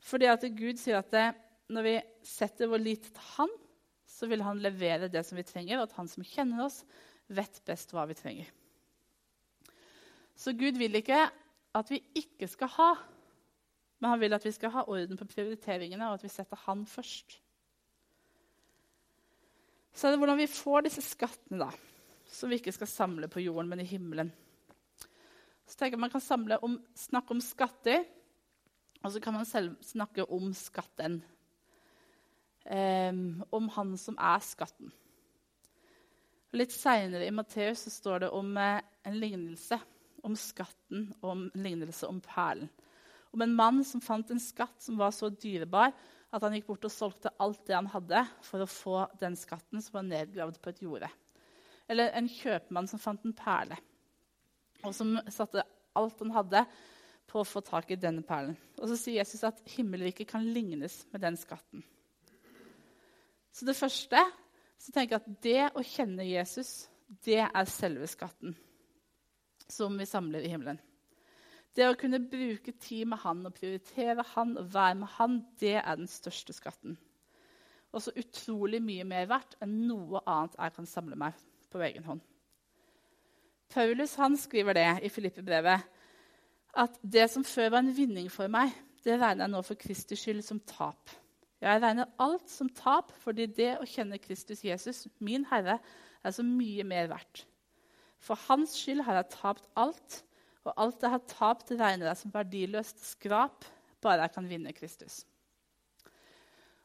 Fordi 0.00 0.24
at 0.24 0.44
Gud 0.58 0.76
sier 0.76 0.98
at 0.98 1.10
det, 1.10 1.34
når 1.70 1.82
vi 1.82 2.00
setter 2.22 2.66
vår 2.66 2.82
lit 2.82 3.02
til 3.02 3.22
Han, 3.38 3.48
så 4.06 4.26
vil 4.26 4.42
Han 4.42 4.58
levere 4.58 5.08
det 5.08 5.24
som 5.26 5.36
vi 5.36 5.42
trenger, 5.42 5.78
og 5.78 5.82
at 5.82 5.92
Han 5.92 6.08
som 6.08 6.24
kjenner 6.24 6.64
oss, 6.64 6.84
vet 7.28 7.62
best 7.64 7.94
hva 7.94 8.04
vi 8.06 8.14
trenger. 8.14 8.50
Så 10.42 10.56
Gud 10.58 10.78
vil 10.80 10.98
ikke 10.98 11.22
at 11.78 11.90
vi 11.90 12.00
ikke 12.18 12.48
skal 12.50 12.70
ha, 12.74 12.90
men 14.00 14.10
han 14.10 14.20
vil 14.20 14.34
at 14.34 14.44
vi 14.44 14.50
skal 14.54 14.72
ha 14.74 14.82
orden 14.90 15.18
på 15.18 15.28
prioriteringene, 15.30 16.08
og 16.08 16.18
at 16.18 16.24
vi 16.26 16.30
setter 16.32 16.58
Han 16.66 16.82
først. 16.86 17.38
Så 19.92 20.08
er 20.08 20.12
det 20.12 20.18
hvordan 20.18 20.40
vi 20.40 20.48
får 20.50 20.86
disse 20.88 21.04
skattene, 21.04 21.60
da, 21.62 21.68
som 22.26 22.50
vi 22.50 22.58
ikke 22.58 22.74
skal 22.74 22.90
samle 22.90 23.28
på 23.30 23.44
jorden, 23.44 23.68
men 23.70 23.84
i 23.84 23.86
himmelen. 23.86 24.32
Så 25.66 25.76
tenker 25.76 25.96
jeg 25.96 26.00
Man 26.00 26.10
kan 26.10 26.24
samle 26.24 26.58
om, 26.64 26.80
snakke 26.96 27.36
om 27.36 27.40
skatter, 27.40 28.02
og 29.02 29.12
så 29.12 29.20
kan 29.20 29.36
man 29.36 29.46
selv 29.46 29.76
snakke 29.82 30.26
om 30.30 30.50
skatten. 30.54 31.22
Um, 32.62 33.42
om 33.50 33.68
han 33.74 33.96
som 33.98 34.18
er 34.18 34.42
skatten. 34.42 34.92
Litt 36.54 36.70
seinere 36.70 37.26
i 37.26 37.34
Matteus 37.34 37.88
står 37.90 38.22
det 38.22 38.28
om 38.30 38.52
uh, 38.54 38.78
en 39.02 39.16
lignelse 39.18 39.80
om 40.26 40.36
skatten 40.38 41.08
og 41.20 41.28
om 41.32 41.44
lignelse 41.58 42.08
om 42.08 42.20
perlen. 42.24 42.70
Om 43.32 43.44
en 43.44 43.54
mann 43.56 43.80
som 43.84 44.02
fant 44.04 44.28
en 44.30 44.40
skatt 44.42 44.82
som 44.82 44.98
var 45.00 45.14
så 45.16 45.30
dyrebar 45.32 45.94
at 46.32 46.44
han 46.44 46.54
gikk 46.56 46.68
bort 46.68 46.86
og 46.88 46.92
solgte 46.92 47.32
alt 47.40 47.62
det 47.68 47.76
han 47.76 47.90
hadde, 47.92 48.22
for 48.44 48.64
å 48.64 48.68
få 48.68 48.96
den 49.20 49.36
skatten 49.36 49.82
som 49.84 49.98
var 49.98 50.08
nedgravd 50.08 50.58
på 50.62 50.72
et 50.72 50.82
jorde. 50.84 51.08
Eller 51.88 52.12
en 52.16 52.28
kjøpmann 52.30 52.88
som 52.88 53.00
fant 53.00 53.24
en 53.28 53.36
perle, 53.36 53.76
og 54.82 54.94
som 54.96 55.14
satte 55.32 55.64
alt 55.96 56.24
han 56.24 56.34
hadde, 56.36 56.64
på 57.28 57.40
å 57.40 57.48
få 57.48 57.62
tak 57.64 57.92
i 57.92 58.00
denne 58.00 58.24
perlen. 58.26 58.56
Og 58.80 58.90
så 58.90 58.96
sier 58.98 59.20
Jesus 59.20 59.44
at 59.48 59.60
himmelriket 59.74 60.28
kan 60.28 60.44
lignes 60.44 60.98
med 61.12 61.22
den 61.24 61.38
skatten. 61.40 61.84
Så 63.52 63.68
det 63.68 63.76
første 63.76 64.20
så 64.80 64.92
tenker 64.92 65.16
jeg 65.16 65.22
at 65.22 65.42
det 65.44 65.62
å 65.76 65.84
kjenne 65.86 66.26
Jesus, 66.26 66.90
det 67.24 67.40
er 67.44 67.70
selve 67.70 68.08
skatten 68.10 68.56
som 69.72 69.96
vi 69.98 70.06
samler 70.08 70.44
i 70.44 70.50
himmelen. 70.52 70.80
Det 71.72 71.86
å 71.88 71.96
kunne 71.96 72.20
bruke 72.20 72.74
tid 72.76 73.08
med 73.08 73.22
han 73.22 73.46
og 73.48 73.54
prioritere 73.56 74.24
han 74.34 74.58
og 74.60 74.68
være 74.74 74.98
med 75.00 75.12
han, 75.16 75.38
det 75.60 75.78
er 75.80 75.96
den 75.96 76.10
største 76.10 76.52
skatten. 76.52 76.98
Og 77.92 78.04
så 78.04 78.12
utrolig 78.16 78.80
mye 78.84 79.06
mer 79.08 79.28
verdt 79.30 79.56
enn 79.64 79.78
noe 79.88 80.20
annet 80.28 80.58
jeg 80.58 80.76
kan 80.76 80.88
samle 80.88 81.16
meg 81.20 81.40
på 81.72 81.80
egen 81.84 82.04
hånd. 82.08 82.20
Paulus 83.72 84.18
han 84.20 84.36
skriver 84.36 84.76
det 84.76 84.88
i 85.06 85.10
Filippe-brevet 85.12 85.88
at 86.82 86.96
det 87.00 87.24
som 87.32 87.44
før 87.44 87.72
var 87.72 87.84
en 87.84 87.96
vinning 87.96 88.28
for 88.32 88.52
meg, 88.52 88.72
det 89.04 89.16
regner 89.20 89.46
jeg 89.46 89.52
nå 89.52 89.60
for 89.64 89.80
Kristi 89.80 90.16
skyld 90.16 90.44
som 90.44 90.60
tap. 90.68 91.10
Jeg 91.62 91.80
regner 91.82 92.10
alt 92.20 92.50
som 92.50 92.68
tap 92.74 93.12
fordi 93.22 93.46
det 93.54 93.76
å 93.78 93.88
kjenne 93.88 94.20
Kristus 94.20 94.64
Jesus, 94.64 95.06
min 95.20 95.46
Herre, 95.48 95.78
er 96.22 96.34
så 96.34 96.44
mye 96.46 96.84
mer 96.86 97.08
verdt. 97.12 97.46
For 98.22 98.38
hans 98.48 98.76
skyld 98.78 99.02
har 99.06 99.18
jeg 99.18 99.32
tapt 99.34 99.66
alt 99.78 100.22
og 100.62 100.76
alt 100.78 101.02
jeg 101.02 101.10
har 101.10 101.22
tapt, 101.26 101.72
regner 101.74 102.06
jeg 102.06 102.20
som 102.20 102.32
verdiløst 102.34 103.02
skrap, 103.02 103.66
bare 104.02 104.28
jeg 104.28 104.34
kan 104.36 104.46
vinne 104.46 104.74
Kristus. 104.76 105.22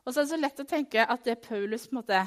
Og 0.01 0.13
så 0.13 0.21
er 0.21 0.25
det 0.25 0.31
så 0.31 0.39
lett 0.39 0.61
å 0.63 0.69
tenke 0.69 1.03
at 1.03 1.25
det 1.27 1.35
Paulus 1.43 1.89
måte 1.93 2.23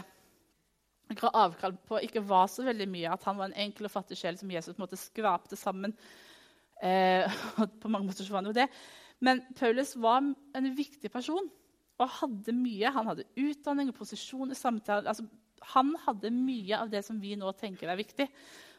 ga 1.19 1.31
avkall 1.43 1.75
på, 1.89 1.99
ikke 2.07 2.23
var 2.23 2.47
så 2.53 2.63
veldig 2.67 2.87
mye. 2.91 3.11
At 3.11 3.25
han 3.27 3.39
var 3.41 3.51
en 3.51 3.63
enkel 3.65 3.89
og 3.89 3.95
fattig 3.95 4.19
sjel 4.21 4.39
som 4.39 4.53
Jesus 4.53 4.79
måte 4.79 4.99
skrapte 5.01 5.59
sammen. 5.59 5.97
Eh, 6.79 7.27
på 7.83 7.91
mange 7.91 8.07
måter 8.07 8.23
så 8.23 8.35
var 8.35 8.45
han 8.45 8.53
jo 8.53 8.59
det. 8.61 8.69
Men 9.25 9.43
Paulus 9.59 9.97
var 9.99 10.23
en 10.23 10.71
viktig 10.77 11.11
person 11.13 11.51
og 12.01 12.15
hadde 12.21 12.55
mye. 12.57 12.95
Han 12.95 13.11
hadde 13.11 13.29
utdanning 13.43 13.91
og 13.91 13.99
posisjon 13.99 14.55
i 14.55 14.59
samtalen. 14.59 15.11
Altså, 15.11 15.27
han 15.75 15.93
hadde 16.07 16.31
mye 16.33 16.79
av 16.79 16.93
det 16.93 17.03
som 17.05 17.19
vi 17.21 17.35
nå 17.37 17.51
tenker 17.59 17.91
er 17.91 18.01
viktig, 18.01 18.29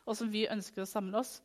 og 0.06 0.18
som 0.18 0.30
vi 0.32 0.48
ønsker 0.52 0.84
å 0.84 0.90
samle 0.90 1.22
oss. 1.22 1.40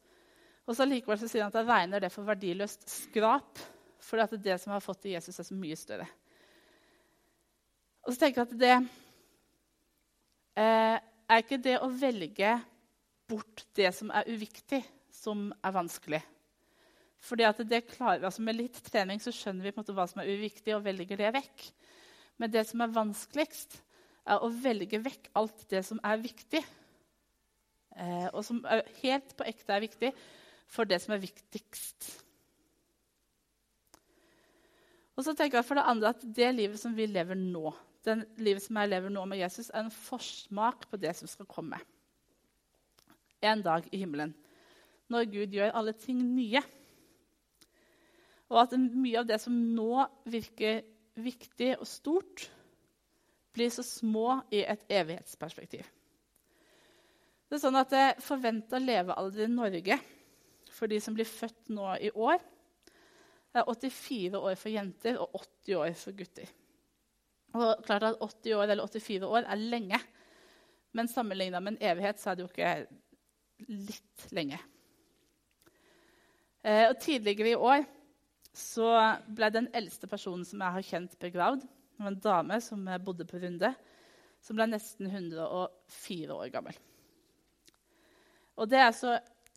Og 0.66 0.75
så 0.77 0.87
likevel 0.87 1.19
så 1.21 1.29
sier 1.31 1.45
han 1.45 1.53
at 1.53 1.61
han 1.61 1.69
regner 1.69 2.03
det 2.03 2.11
for 2.14 2.27
verdiløst 2.27 2.87
skrap, 2.90 3.61
fordi 4.03 4.25
at 4.25 4.38
det 4.42 4.57
som 4.62 4.75
har 4.75 4.85
fått 4.85 5.07
i 5.07 5.14
Jesus, 5.14 5.38
er 5.38 5.47
så 5.49 5.57
mye 5.57 5.79
større. 5.79 6.07
Og 8.07 8.14
så 8.14 8.21
tenker 8.23 8.42
jeg 8.42 8.49
at 8.49 8.59
det 8.61 8.75
eh, 10.62 10.97
er 11.27 11.42
ikke 11.42 11.59
det 11.62 11.77
å 11.83 11.90
velge 11.90 12.55
bort 13.27 13.64
det 13.75 13.90
som 13.95 14.12
er 14.14 14.29
uviktig, 14.31 14.83
som 15.11 15.49
er 15.59 15.75
vanskelig. 15.75 16.23
Fordi 17.27 17.47
at 17.49 17.62
det 17.66 17.87
klarer 17.88 18.21
vi, 18.21 18.29
altså 18.29 18.45
Med 18.45 18.59
litt 18.59 18.79
trening 18.87 19.19
så 19.23 19.33
skjønner 19.35 19.66
vi 19.66 19.73
på 19.75 19.81
en 19.81 19.85
måte 19.85 19.97
hva 19.97 20.07
som 20.11 20.23
er 20.23 20.31
uviktig, 20.37 20.75
og 20.77 20.85
velger 20.85 21.19
det 21.19 21.33
vekk. 21.35 21.66
Men 22.38 22.53
det 22.53 22.66
som 22.69 22.83
er 22.85 22.95
vanskeligst, 22.95 23.81
er 24.27 24.42
å 24.42 24.51
velge 24.51 25.01
vekk 25.03 25.31
alt 25.38 25.64
det 25.71 25.83
som 25.87 26.01
er 26.05 26.21
viktig. 26.23 26.62
Eh, 27.97 28.29
og 28.33 28.45
som 28.45 28.61
helt 29.01 29.35
på 29.37 29.47
ekte 29.49 29.73
er 29.73 29.85
viktig, 29.87 30.13
for 30.69 30.89
det 30.89 31.01
som 31.03 31.15
er 31.17 31.23
viktigst. 31.23 32.09
Og 35.17 35.25
så 35.25 35.33
tenker 35.33 35.59
jeg 35.59 35.69
for 35.69 35.79
det 35.79 35.87
andre 35.89 36.13
at 36.13 36.25
det 36.37 36.49
livet 36.53 36.81
som 36.81 36.97
vi 36.97 37.09
lever 37.09 37.39
nå, 37.39 37.71
den 38.07 38.23
livet 38.39 38.63
som 38.63 38.77
jeg 38.79 38.93
lever 38.93 39.13
nå 39.13 39.25
med 39.29 39.41
Jesus, 39.41 39.71
er 39.73 39.87
en 39.87 39.95
forsmak 39.95 40.85
på 40.91 41.01
det 41.01 41.15
som 41.17 41.31
skal 41.31 41.49
komme. 41.49 41.81
En 43.41 43.63
dag 43.65 43.87
i 43.93 44.03
himmelen, 44.03 44.35
når 45.09 45.31
Gud 45.33 45.57
gjør 45.57 45.75
alle 45.79 45.95
ting 45.97 46.21
nye. 46.35 46.61
Og 48.53 48.61
at 48.61 48.77
mye 48.79 49.23
av 49.23 49.27
det 49.27 49.41
som 49.43 49.57
nå 49.57 50.05
virker 50.29 50.85
viktig 51.17 51.73
og 51.81 51.89
stort, 51.89 52.47
blir 53.57 53.73
så 53.73 53.83
små 53.87 54.43
i 54.53 54.61
et 54.69 54.85
evighetsperspektiv. 54.93 55.87
Det 57.47 57.57
er 57.57 57.63
sånn 57.63 57.79
at 57.79 57.95
Forventa 58.27 58.79
levealder 58.83 59.47
i 59.47 59.53
Norge 59.53 59.99
for 60.77 60.91
de 60.91 60.99
som 61.01 61.15
blir 61.17 61.29
født 61.29 61.71
nå 61.73 61.89
i 62.03 62.11
år, 62.13 62.41
er 63.57 63.65
84 63.71 64.37
år 64.37 64.57
for 64.61 64.73
jenter 64.73 65.19
og 65.23 65.39
80 65.41 65.79
år 65.81 65.95
for 65.97 66.17
gutter. 66.19 66.51
Og 67.57 67.85
klart 67.87 68.05
at 68.05 68.21
80 68.21 68.57
år 68.59 68.73
eller 68.75 68.91
84 68.91 69.31
år 69.31 69.47
er 69.47 69.63
lenge, 69.63 70.01
men 70.97 71.09
sammenligna 71.09 71.61
med 71.63 71.77
en 71.77 71.85
evighet 71.93 72.21
så 72.21 72.33
er 72.33 72.37
det 72.37 72.45
jo 72.45 72.51
ikke 72.51 72.73
litt 73.71 74.27
lenge. 74.37 74.59
Eh, 76.67 76.89
og 76.91 76.99
tidligere 77.01 77.55
i 77.55 77.61
år 77.71 77.87
så 78.57 78.91
ble 79.29 79.51
den 79.53 79.71
eldste 79.77 80.09
personen 80.11 80.45
som 80.49 80.61
jeg 80.65 80.77
har 80.77 80.89
kjent, 80.91 81.17
begravd. 81.21 81.65
En 82.01 82.21
dame 82.21 82.61
som 82.65 82.85
bodde 83.05 83.25
på 83.29 83.41
Runde, 83.41 83.73
som 84.45 84.59
ble 84.59 84.69
nesten 84.69 85.09
104 85.09 86.37
år 86.37 86.53
gammel. 86.53 86.77
Og 88.57 88.69
det 88.71 88.81
er 88.81 88.92
så 88.97 89.16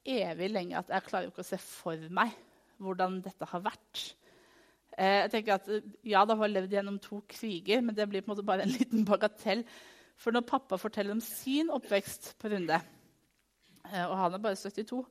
evig 0.09 0.49
lenge 0.51 0.77
at 0.79 0.91
jeg 0.91 1.05
klarer 1.07 1.29
ikke 1.29 1.43
å 1.43 1.49
se 1.49 1.59
for 1.61 2.09
meg 2.13 2.33
hvordan 2.79 3.19
dette 3.23 3.47
har 3.51 3.63
vært. 3.63 4.03
Eh, 4.95 5.23
jeg 5.23 5.31
tenker 5.33 5.55
at 5.57 5.69
Ja, 6.07 6.25
da 6.25 6.35
har 6.35 6.47
jeg 6.47 6.55
levd 6.55 6.75
gjennom 6.75 6.99
to 7.03 7.21
kriger, 7.29 7.83
men 7.83 7.95
det 7.95 8.07
blir 8.09 8.23
på 8.23 8.31
en 8.31 8.35
måte 8.35 8.47
bare 8.47 8.67
en 8.67 8.75
liten 8.79 9.05
bagatell. 9.07 9.65
For 10.19 10.35
når 10.35 10.47
pappa 10.47 10.79
forteller 10.79 11.15
om 11.15 11.23
sin 11.23 11.71
oppvekst 11.71 12.33
på 12.39 12.51
Runde, 12.51 12.79
eh, 13.87 14.05
og 14.05 14.15
han 14.19 14.35
er 14.35 14.43
bare 14.43 14.59
72, 14.59 15.03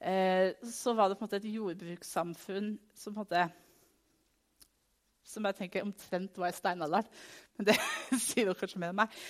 eh, 0.00 0.50
så 0.68 0.92
var 0.92 1.08
det 1.08 1.18
på 1.18 1.24
en 1.24 1.30
måte 1.30 1.40
et 1.40 1.52
jordbrukssamfunn 1.54 2.74
som 2.92 3.14
på 3.14 3.20
en 3.20 3.24
måte 3.24 3.46
som 5.24 5.46
jeg 5.48 5.56
tenker 5.56 5.84
omtrent 5.86 6.36
var 6.38 6.52
i 6.52 6.56
steinalderen. 6.56 7.08
Men 7.56 7.70
det 7.70 7.78
sier 8.26 8.50
jo 8.50 8.58
kanskje 8.58 8.80
mer 8.82 8.92
enn 8.92 9.00
meg. 9.00 9.20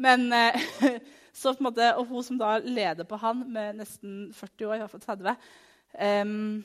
Men, 0.00 0.32
eh, 0.32 0.68
så 1.32 1.52
på 1.54 1.60
en 1.60 1.68
måte, 1.68 1.92
og 1.96 2.08
hun 2.08 2.24
som 2.24 2.38
da 2.40 2.56
leder 2.64 3.06
på 3.08 3.18
han 3.20 3.44
med 3.52 3.80
nesten 3.82 4.30
40 4.36 4.68
år, 4.68 4.76
iallfall 4.80 5.02
30, 5.04 5.34
um, 6.24 6.60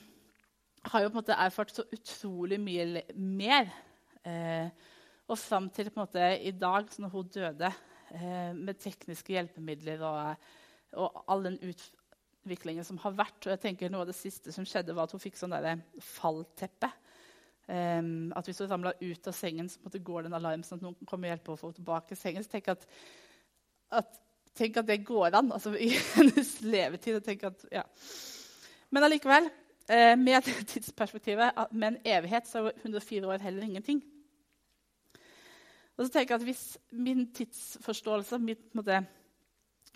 har 0.86 1.02
jo 1.02 1.10
på 1.10 1.16
en 1.16 1.20
måte 1.20 1.40
erfart 1.46 1.74
så 1.74 1.84
utrolig 1.92 2.58
mye 2.62 3.02
mer. 3.14 3.68
Uh, 4.26 4.70
og 5.26 5.38
fram 5.38 5.68
til 5.74 5.90
på 5.90 5.98
en 5.98 6.04
måte 6.04 6.30
i 6.48 6.54
dag, 6.54 6.88
når 7.02 7.12
hun 7.12 7.30
døde, 7.34 7.72
uh, 8.14 8.52
med 8.56 8.80
tekniske 8.80 9.34
hjelpemidler 9.34 10.02
og, 10.06 10.48
og, 10.96 11.22
all 11.28 11.44
den 11.50 11.58
utviklingen 11.66 12.86
som 12.86 13.00
har 13.04 13.18
vært. 13.18 13.40
Og 13.44 13.52
jeg 13.52 13.64
tenker 13.66 13.92
Noe 13.92 14.06
av 14.06 14.12
det 14.12 14.18
siste 14.18 14.54
som 14.54 14.66
skjedde, 14.66 14.96
var 14.96 15.10
at 15.10 15.16
hun 15.16 15.22
fikk 15.22 15.38
sånn 15.38 15.56
fallteppe. 16.00 16.90
Um, 17.66 18.32
at 18.36 18.46
hvis 18.46 18.60
du 18.60 18.66
samla 18.70 18.92
ut 19.00 19.26
av 19.26 19.34
sengen, 19.34 19.68
så 19.68 19.98
går 19.98 20.22
det 20.22 20.30
en 20.30 20.38
alarm 20.38 20.62
sånn 20.62 20.78
at 20.78 20.84
noen 20.86 21.08
kommer 21.08 21.26
og 21.26 21.32
hjelper 21.34 21.54
å 21.54 21.58
få 21.58 21.70
tilbake 21.74 22.18
sengen. 22.18 22.44
Så 22.46 22.52
tenk 22.52 22.68
at 22.70 22.86
at, 23.90 24.18
tenk 24.54 24.76
at 24.76 24.86
det 24.86 25.04
går 25.06 25.34
an 25.34 25.52
altså, 25.52 25.72
i 25.74 25.88
hennes 26.14 26.52
levetid. 26.62 27.28
At, 27.46 27.64
ja. 27.72 27.82
Men 28.90 29.06
allikevel, 29.06 29.48
uh, 29.90 30.14
med 30.18 30.46
tidsperspektivet, 30.72 31.58
med 31.72 31.88
en 31.88 31.98
evighet, 32.16 32.48
så 32.48 32.68
er 32.68 32.78
104 32.84 33.26
år 33.28 33.42
heller 33.42 33.66
ingenting. 33.66 34.02
Og 35.96 36.04
så 36.04 36.12
tenker 36.12 36.34
jeg 36.34 36.40
at 36.40 36.44
Hvis 36.44 36.78
min 36.90 37.32
tidsforståelse, 37.32 38.38
mitt 38.38 38.74
måte, 38.74 39.00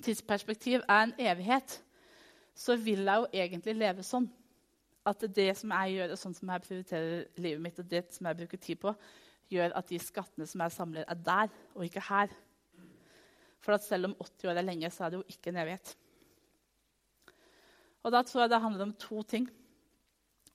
tidsperspektiv, 0.03 0.81
er 0.89 1.03
en 1.03 1.15
evighet, 1.19 1.83
så 2.55 2.77
vil 2.77 3.05
jeg 3.05 3.17
jo 3.17 3.27
egentlig 3.33 3.75
leve 3.77 4.03
sånn. 4.03 4.31
At 5.11 5.25
det 5.35 5.51
som 5.59 5.73
jeg 5.75 5.97
gjør, 5.97 6.15
og 6.15 6.21
sånn 6.21 6.37
som 6.37 6.53
jeg 6.55 6.65
prioriterer 6.67 7.25
livet 7.43 7.65
mitt, 7.65 7.81
og 7.83 7.89
det 7.91 8.05
som 8.15 8.29
jeg 8.29 8.39
bruker 8.43 8.63
tid 8.63 8.81
på, 8.83 8.95
gjør 9.51 9.75
at 9.79 9.89
de 9.91 9.99
skattene 9.99 10.47
som 10.47 10.63
jeg 10.63 10.75
samler, 10.77 11.07
er 11.11 11.19
der 11.27 11.51
og 11.75 11.87
ikke 11.87 12.05
her. 12.07 12.33
For 13.61 13.77
selv 13.83 14.11
om 14.11 14.17
80 14.23 14.53
år 14.53 14.61
er 14.61 14.67
lenge, 14.67 14.91
så 14.91 15.05
er 15.05 15.13
det 15.13 15.21
jo 15.21 15.33
ikke 15.35 15.53
en 15.53 15.61
evighet. 15.65 15.95
Og 18.01 18.15
da 18.15 18.23
tror 18.25 18.45
jeg 18.45 18.53
det 18.53 18.63
handler 18.63 18.87
om 18.87 18.95
to 19.01 19.23
ting. 19.29 19.49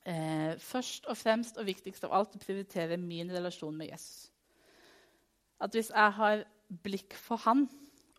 Eh, 0.06 0.54
først 0.62 1.08
og 1.10 1.18
fremst 1.18 1.58
og 1.58 1.68
viktigst 1.68 2.06
av 2.06 2.14
alt 2.14 2.36
å 2.38 2.42
prioritere 2.42 2.98
min 3.02 3.30
relasjon 3.34 3.76
med 3.78 3.92
Jesus. 3.92 4.30
At 5.62 5.74
hvis 5.74 5.92
jeg 5.94 6.16
har 6.18 6.44
blikk 6.86 7.16
for 7.18 7.42
han 7.46 7.66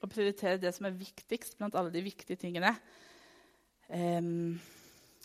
og 0.02 0.10
prioriterer 0.12 0.60
det 0.62 0.72
som 0.74 0.86
er 0.88 0.98
viktigst 0.98 1.58
blant 1.58 1.76
alle 1.78 1.92
de 1.94 2.02
viktige 2.04 2.38
tingene, 2.38 2.72
eh, 3.90 4.30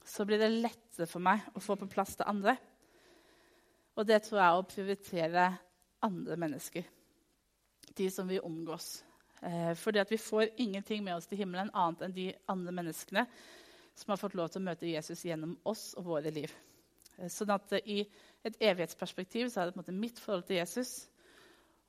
så 0.06 0.26
blir 0.26 0.42
det 0.42 0.54
lettere 0.92 1.08
for 1.08 1.24
meg 1.24 1.44
å 1.56 1.62
få 1.64 1.78
på 1.80 1.88
plass 1.88 2.18
det 2.20 2.28
andre. 2.28 2.58
Og 3.96 4.08
det 4.08 4.22
tror 4.26 4.40
jeg 4.40 4.48
er 4.48 4.58
å 4.58 4.68
prioritere 4.68 5.46
andre 6.04 6.36
mennesker. 6.40 6.84
De 7.96 8.10
som 8.12 8.28
vi 8.28 8.40
omgås. 8.40 9.04
Eh, 9.42 9.74
fordi 9.76 10.04
vi 10.10 10.18
får 10.18 10.50
ingenting 10.58 11.04
med 11.04 11.16
oss 11.16 11.28
til 11.28 11.38
himmelen 11.38 11.72
annet 11.74 12.02
enn 12.02 12.16
de 12.16 12.28
andre 12.48 12.74
menneskene 12.76 13.24
som 13.96 14.12
har 14.12 14.20
fått 14.20 14.36
lov 14.36 14.52
til 14.52 14.62
å 14.62 14.68
møte 14.68 14.88
Jesus 14.88 15.24
gjennom 15.26 15.58
oss 15.64 15.94
og 15.98 16.06
våre 16.12 16.32
liv. 16.32 16.52
Eh, 17.18 17.30
sånn 17.32 17.52
at 17.56 17.72
eh, 17.74 17.88
I 17.88 18.04
et 18.44 18.60
evighetsperspektiv 18.60 19.50
så 19.50 19.62
er 19.62 19.70
det 19.70 19.76
på 19.76 19.80
en 19.80 19.84
måte 19.86 19.96
mitt 19.96 20.20
forhold 20.20 20.46
til 20.48 20.60
Jesus 20.60 21.08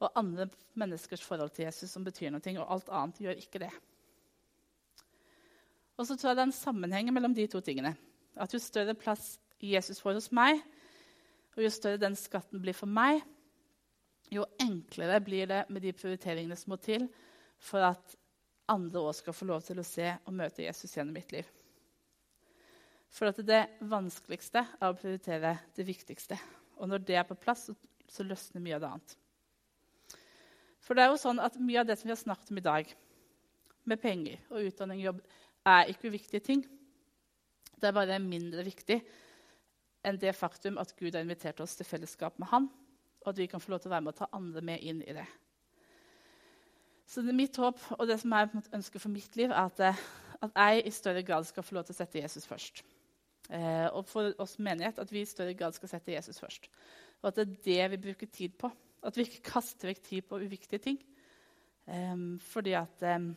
og 0.02 0.14
andre 0.18 0.48
menneskers 0.78 1.22
forhold 1.22 1.52
til 1.54 1.66
Jesus 1.66 1.90
som 1.90 2.06
betyr 2.06 2.32
noe, 2.32 2.54
og 2.58 2.72
alt 2.74 2.88
annet 2.90 3.20
gjør 3.22 3.42
ikke 3.42 3.62
det. 3.62 3.72
Og 5.98 6.08
så 6.08 6.16
tror 6.16 6.32
jeg 6.32 6.38
det 6.38 6.46
er 6.46 6.50
en 6.50 6.56
sammenheng 6.56 7.12
mellom 7.14 7.36
de 7.36 7.46
to 7.50 7.60
tingene. 7.62 7.94
At 8.36 8.54
Jo 8.54 8.58
større 8.62 8.94
plass 8.94 9.38
Jesus 9.62 10.00
får 10.02 10.18
hos 10.18 10.32
meg, 10.34 10.58
og 11.56 11.62
jo 11.62 11.70
større 11.70 12.00
den 12.00 12.16
skatten 12.16 12.62
blir 12.62 12.74
for 12.74 12.90
meg, 12.90 13.20
jo 14.32 14.46
enklere 14.60 15.20
blir 15.20 15.46
det 15.46 15.64
med 15.68 15.84
de 15.84 15.92
prioriteringene 15.92 16.56
som 16.56 16.72
må 16.72 16.78
til 16.80 17.04
for 17.62 17.84
at 17.84 18.16
andre 18.72 19.02
òg 19.02 19.14
skal 19.18 19.36
få 19.36 19.48
lov 19.48 19.64
til 19.66 19.80
å 19.82 19.86
se 19.86 20.08
og 20.24 20.34
møte 20.34 20.64
Jesus 20.64 20.96
gjennom 20.96 21.14
mitt 21.14 21.34
liv. 21.34 21.46
For 23.12 23.28
at 23.28 23.40
det 23.44 23.60
vanskeligste 23.84 24.64
er 24.78 24.88
å 24.88 24.96
prioritere 24.96 25.56
det 25.76 25.84
viktigste. 25.84 26.38
Og 26.80 26.88
når 26.88 27.04
det 27.04 27.18
er 27.20 27.26
på 27.28 27.36
plass, 27.36 27.68
så, 28.08 28.24
løsner 28.24 28.62
mye 28.64 28.78
av 28.78 28.82
det 28.82 28.88
annet. 28.88 29.16
For 30.82 30.96
det 30.96 31.04
er 31.04 31.12
jo 31.12 31.20
sånn 31.20 31.40
at 31.44 31.58
mye 31.60 31.82
av 31.82 31.88
det 31.88 31.98
som 32.00 32.08
vi 32.08 32.14
har 32.14 32.22
snakket 32.22 32.50
om 32.50 32.60
i 32.60 32.64
dag, 32.64 32.94
med 33.84 34.00
penger 34.00 34.38
og 34.48 34.68
utdanning 34.70 35.02
og 35.02 35.08
jobb, 35.10 35.20
er 35.68 35.90
ikke 35.90 36.10
uviktige 36.10 36.42
ting. 36.44 36.64
Det 37.82 37.90
er 37.90 37.96
bare 37.96 38.22
mindre 38.22 38.62
viktig 38.62 39.00
enn 40.06 40.18
det 40.18 40.34
faktum 40.34 40.78
at 40.82 40.94
Gud 40.98 41.14
har 41.14 41.22
invitert 41.22 41.60
oss 41.62 41.76
til 41.78 41.86
fellesskap 41.86 42.38
med 42.42 42.50
Han, 42.50 42.68
og 43.22 43.28
at 43.32 43.38
vi 43.38 43.46
kan 43.50 43.62
få 43.62 43.72
lov 43.74 43.82
til 43.82 43.90
å 43.90 43.94
være 43.94 44.04
med 44.06 44.14
og 44.14 44.18
ta 44.18 44.28
andre 44.34 44.62
med 44.66 44.82
inn 44.82 45.02
i 45.02 45.14
det. 45.14 45.26
Så 47.06 47.22
det 47.26 47.34
mitt 47.36 47.58
håp 47.60 47.78
og 47.98 48.06
det 48.08 48.18
som 48.22 48.32
jeg 48.34 48.64
ønsker 48.72 49.02
for 49.02 49.12
mitt 49.12 49.34
liv, 49.36 49.50
er 49.50 49.66
at, 49.66 49.80
eh, 49.84 50.02
at, 50.40 50.54
jeg 50.56 50.86
i 50.86 50.94
større 50.94 51.22
grad 51.26 51.46
skal 51.46 51.66
få 51.66 51.76
lov 51.76 51.86
til 51.86 51.94
å 51.94 51.98
sette 51.98 52.22
Jesus 52.22 52.46
først. 52.48 52.82
Eh, 53.50 53.88
og 53.92 54.06
for 54.08 54.32
oss 54.42 54.56
menighet 54.62 55.02
at 55.02 55.12
vi 55.12 55.22
i 55.22 55.28
større 55.28 55.54
grad 55.58 55.76
skal 55.76 55.90
sette 55.90 56.14
Jesus 56.14 56.40
først. 56.40 56.70
Og 57.20 57.28
at 57.28 57.38
det 57.42 57.44
er 57.44 57.62
det 57.66 57.90
vi 57.92 58.02
bruker 58.08 58.30
tid 58.32 58.56
på. 58.58 58.70
At 59.02 59.18
vi 59.18 59.26
ikke 59.26 59.44
kaster 59.50 59.90
vekk 59.90 60.02
tid 60.06 60.28
på 60.30 60.40
uviktige 60.40 60.82
ting. 60.82 60.98
Eh, 61.86 62.16
fordi 62.48 62.76
at 62.78 63.06
um, 63.18 63.32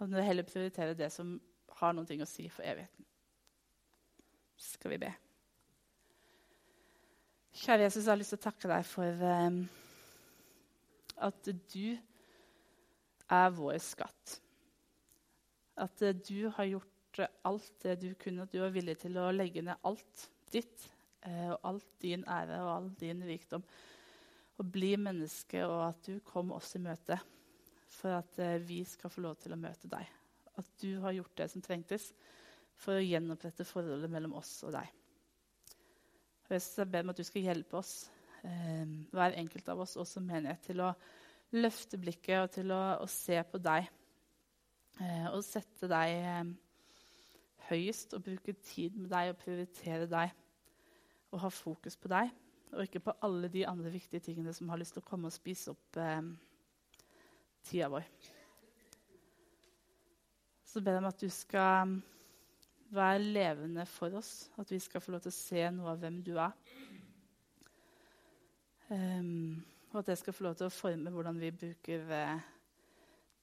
vi 0.00 0.26
heller 0.28 0.46
prioriterer 0.46 0.94
det 0.94 1.10
som 1.12 1.38
har 1.80 1.96
noe 1.96 2.04
å 2.22 2.28
si 2.28 2.48
for 2.52 2.64
evigheten. 2.64 3.09
Skal 4.60 4.94
vi 4.94 5.00
be. 5.00 5.10
Kjære 7.60 7.86
Jesus, 7.86 8.04
jeg 8.04 8.12
har 8.12 8.20
lyst 8.20 8.34
til 8.34 8.40
å 8.40 8.44
takke 8.44 8.70
deg 8.70 8.86
for 8.88 9.24
um, 9.24 9.58
at 11.28 11.50
du 11.72 11.86
er 13.30 13.52
vår 13.56 13.78
skatt. 13.84 14.36
At 15.80 16.04
uh, 16.04 16.12
du 16.12 16.50
har 16.56 16.68
gjort 16.70 17.22
uh, 17.24 17.30
alt 17.50 17.72
det 17.84 17.98
du 18.04 18.10
kunne, 18.20 18.44
at 18.44 18.52
du 18.52 18.60
var 18.62 18.74
villig 18.74 18.98
til 19.00 19.16
å 19.20 19.30
legge 19.34 19.64
ned 19.64 19.80
alt 19.88 20.28
ditt 20.52 20.88
og 21.20 21.66
alt 21.68 21.88
din 22.00 22.22
ære 22.32 22.62
og 22.64 22.68
all 22.72 22.86
din 22.96 23.18
rikdom 23.28 23.60
å 24.60 24.64
bli 24.64 24.94
menneske, 25.00 25.62
og 25.64 25.82
at 25.88 26.08
du 26.08 26.20
kom 26.24 26.52
oss 26.56 26.74
i 26.76 26.82
møte 26.82 27.16
for 27.90 28.18
at 28.18 28.38
eh, 28.42 28.60
vi 28.62 28.82
skal 28.88 29.12
få 29.12 29.24
lov 29.24 29.38
til 29.40 29.54
å 29.56 29.60
møte 29.60 29.88
deg. 29.90 30.08
At 30.60 30.68
du 30.82 31.00
har 31.04 31.16
gjort 31.16 31.36
det 31.40 31.48
som 31.52 31.64
trengtes 31.64 32.10
for 32.80 32.96
å 32.96 33.04
gjenopprette 33.04 33.66
forholdet 33.68 34.10
mellom 34.12 34.38
oss 34.40 34.54
og 34.66 34.74
deg. 34.76 34.88
Og 36.48 36.56
jeg 36.56 36.88
ber 36.90 37.04
om 37.04 37.12
at 37.12 37.20
du 37.20 37.26
skal 37.26 37.46
hjelpe 37.46 37.78
oss, 37.78 38.10
eh, 38.42 38.86
hver 39.12 39.36
enkelt 39.38 39.68
av 39.70 39.84
oss, 39.84 39.96
også 40.00 40.22
menighet, 40.24 40.64
til 40.66 40.82
å 40.82 40.90
løfte 41.54 42.00
blikket 42.00 42.40
og 42.40 42.50
til 42.56 42.72
å, 42.74 42.82
å 43.04 43.06
se 43.10 43.38
på 43.46 43.60
deg. 43.62 43.86
Eh, 45.00 45.26
og 45.30 45.44
sette 45.46 45.88
deg 45.90 46.16
eh, 46.18 46.52
høyest 47.70 48.16
og 48.16 48.24
bruke 48.26 48.56
tid 48.72 48.98
med 48.98 49.12
deg 49.12 49.32
og 49.32 49.42
prioritere 49.44 50.10
deg. 50.10 50.34
Og 51.30 51.44
ha 51.44 51.52
fokus 51.54 51.96
på 52.00 52.10
deg 52.10 52.32
og 52.70 52.84
ikke 52.86 53.02
på 53.02 53.14
alle 53.26 53.48
de 53.50 53.64
andre 53.66 53.90
viktige 53.90 54.20
tingene 54.20 54.52
som 54.54 54.68
har 54.70 54.78
lyst 54.78 54.94
til 54.94 55.02
å 55.02 55.08
komme 55.08 55.30
og 55.30 55.34
spise 55.34 55.72
opp 55.72 55.98
eh, 55.98 56.20
tida 57.66 57.88
vår. 57.90 58.06
Så 60.70 60.82
ber 60.84 60.94
jeg 60.94 61.02
om 61.02 61.10
at 61.10 61.22
du 61.22 61.30
skal 61.34 61.96
være 62.90 63.18
levende 63.22 63.86
for 63.86 64.14
oss, 64.18 64.50
at 64.58 64.70
vi 64.70 64.78
skal 64.78 65.00
få 65.00 65.14
lov 65.14 65.22
til 65.24 65.32
å 65.32 65.36
se 65.36 65.66
noe 65.74 65.92
av 65.92 66.00
hvem 66.02 66.20
du 66.26 66.32
er. 66.38 66.54
Um, 68.90 69.60
og 69.92 70.00
at 70.00 70.10
det 70.10 70.18
skal 70.18 70.34
få 70.34 70.48
lov 70.48 70.56
til 70.58 70.66
å 70.66 70.74
forme 70.74 71.12
hvordan 71.14 71.38
vi 71.38 71.52
bruker 71.54 72.08
uh, 72.10 72.40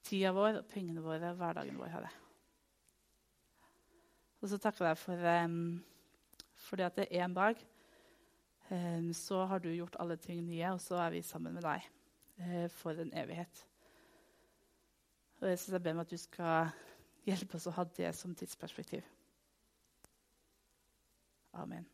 tida 0.04 0.32
vår, 0.36 0.62
pengene 0.68 1.04
våre, 1.04 1.32
hverdagen 1.36 1.78
vår. 1.80 1.92
Herre. 1.94 2.12
Og 4.38 4.52
så 4.52 4.60
takker 4.60 4.84
jeg 4.84 4.96
deg 4.96 5.00
for, 5.02 5.28
um, 5.44 5.78
fordi 6.68 6.86
at 6.86 7.00
det 7.00 7.08
er 7.10 7.24
en 7.24 7.36
dag 7.36 7.64
um, 8.70 9.12
så 9.16 9.44
har 9.48 9.64
du 9.64 9.70
gjort 9.72 9.96
alle 10.00 10.18
ting 10.20 10.44
nye, 10.44 10.74
og 10.74 10.82
så 10.84 11.00
er 11.06 11.16
vi 11.16 11.24
sammen 11.24 11.56
med 11.56 11.64
deg 11.64 11.88
uh, 12.44 12.66
for 12.76 13.00
en 13.00 13.14
evighet. 13.16 13.64
Og 15.40 15.48
jeg, 15.48 15.64
jeg 15.72 15.82
ber 15.82 15.96
om 15.96 16.04
at 16.04 16.12
du 16.12 16.18
skal 16.20 16.74
hjelpe 17.28 17.56
oss 17.56 17.68
å 17.70 17.76
ha 17.76 17.84
det 17.96 18.12
som 18.16 18.34
tidsperspektiv. 18.36 19.06
Amen. 21.54 21.86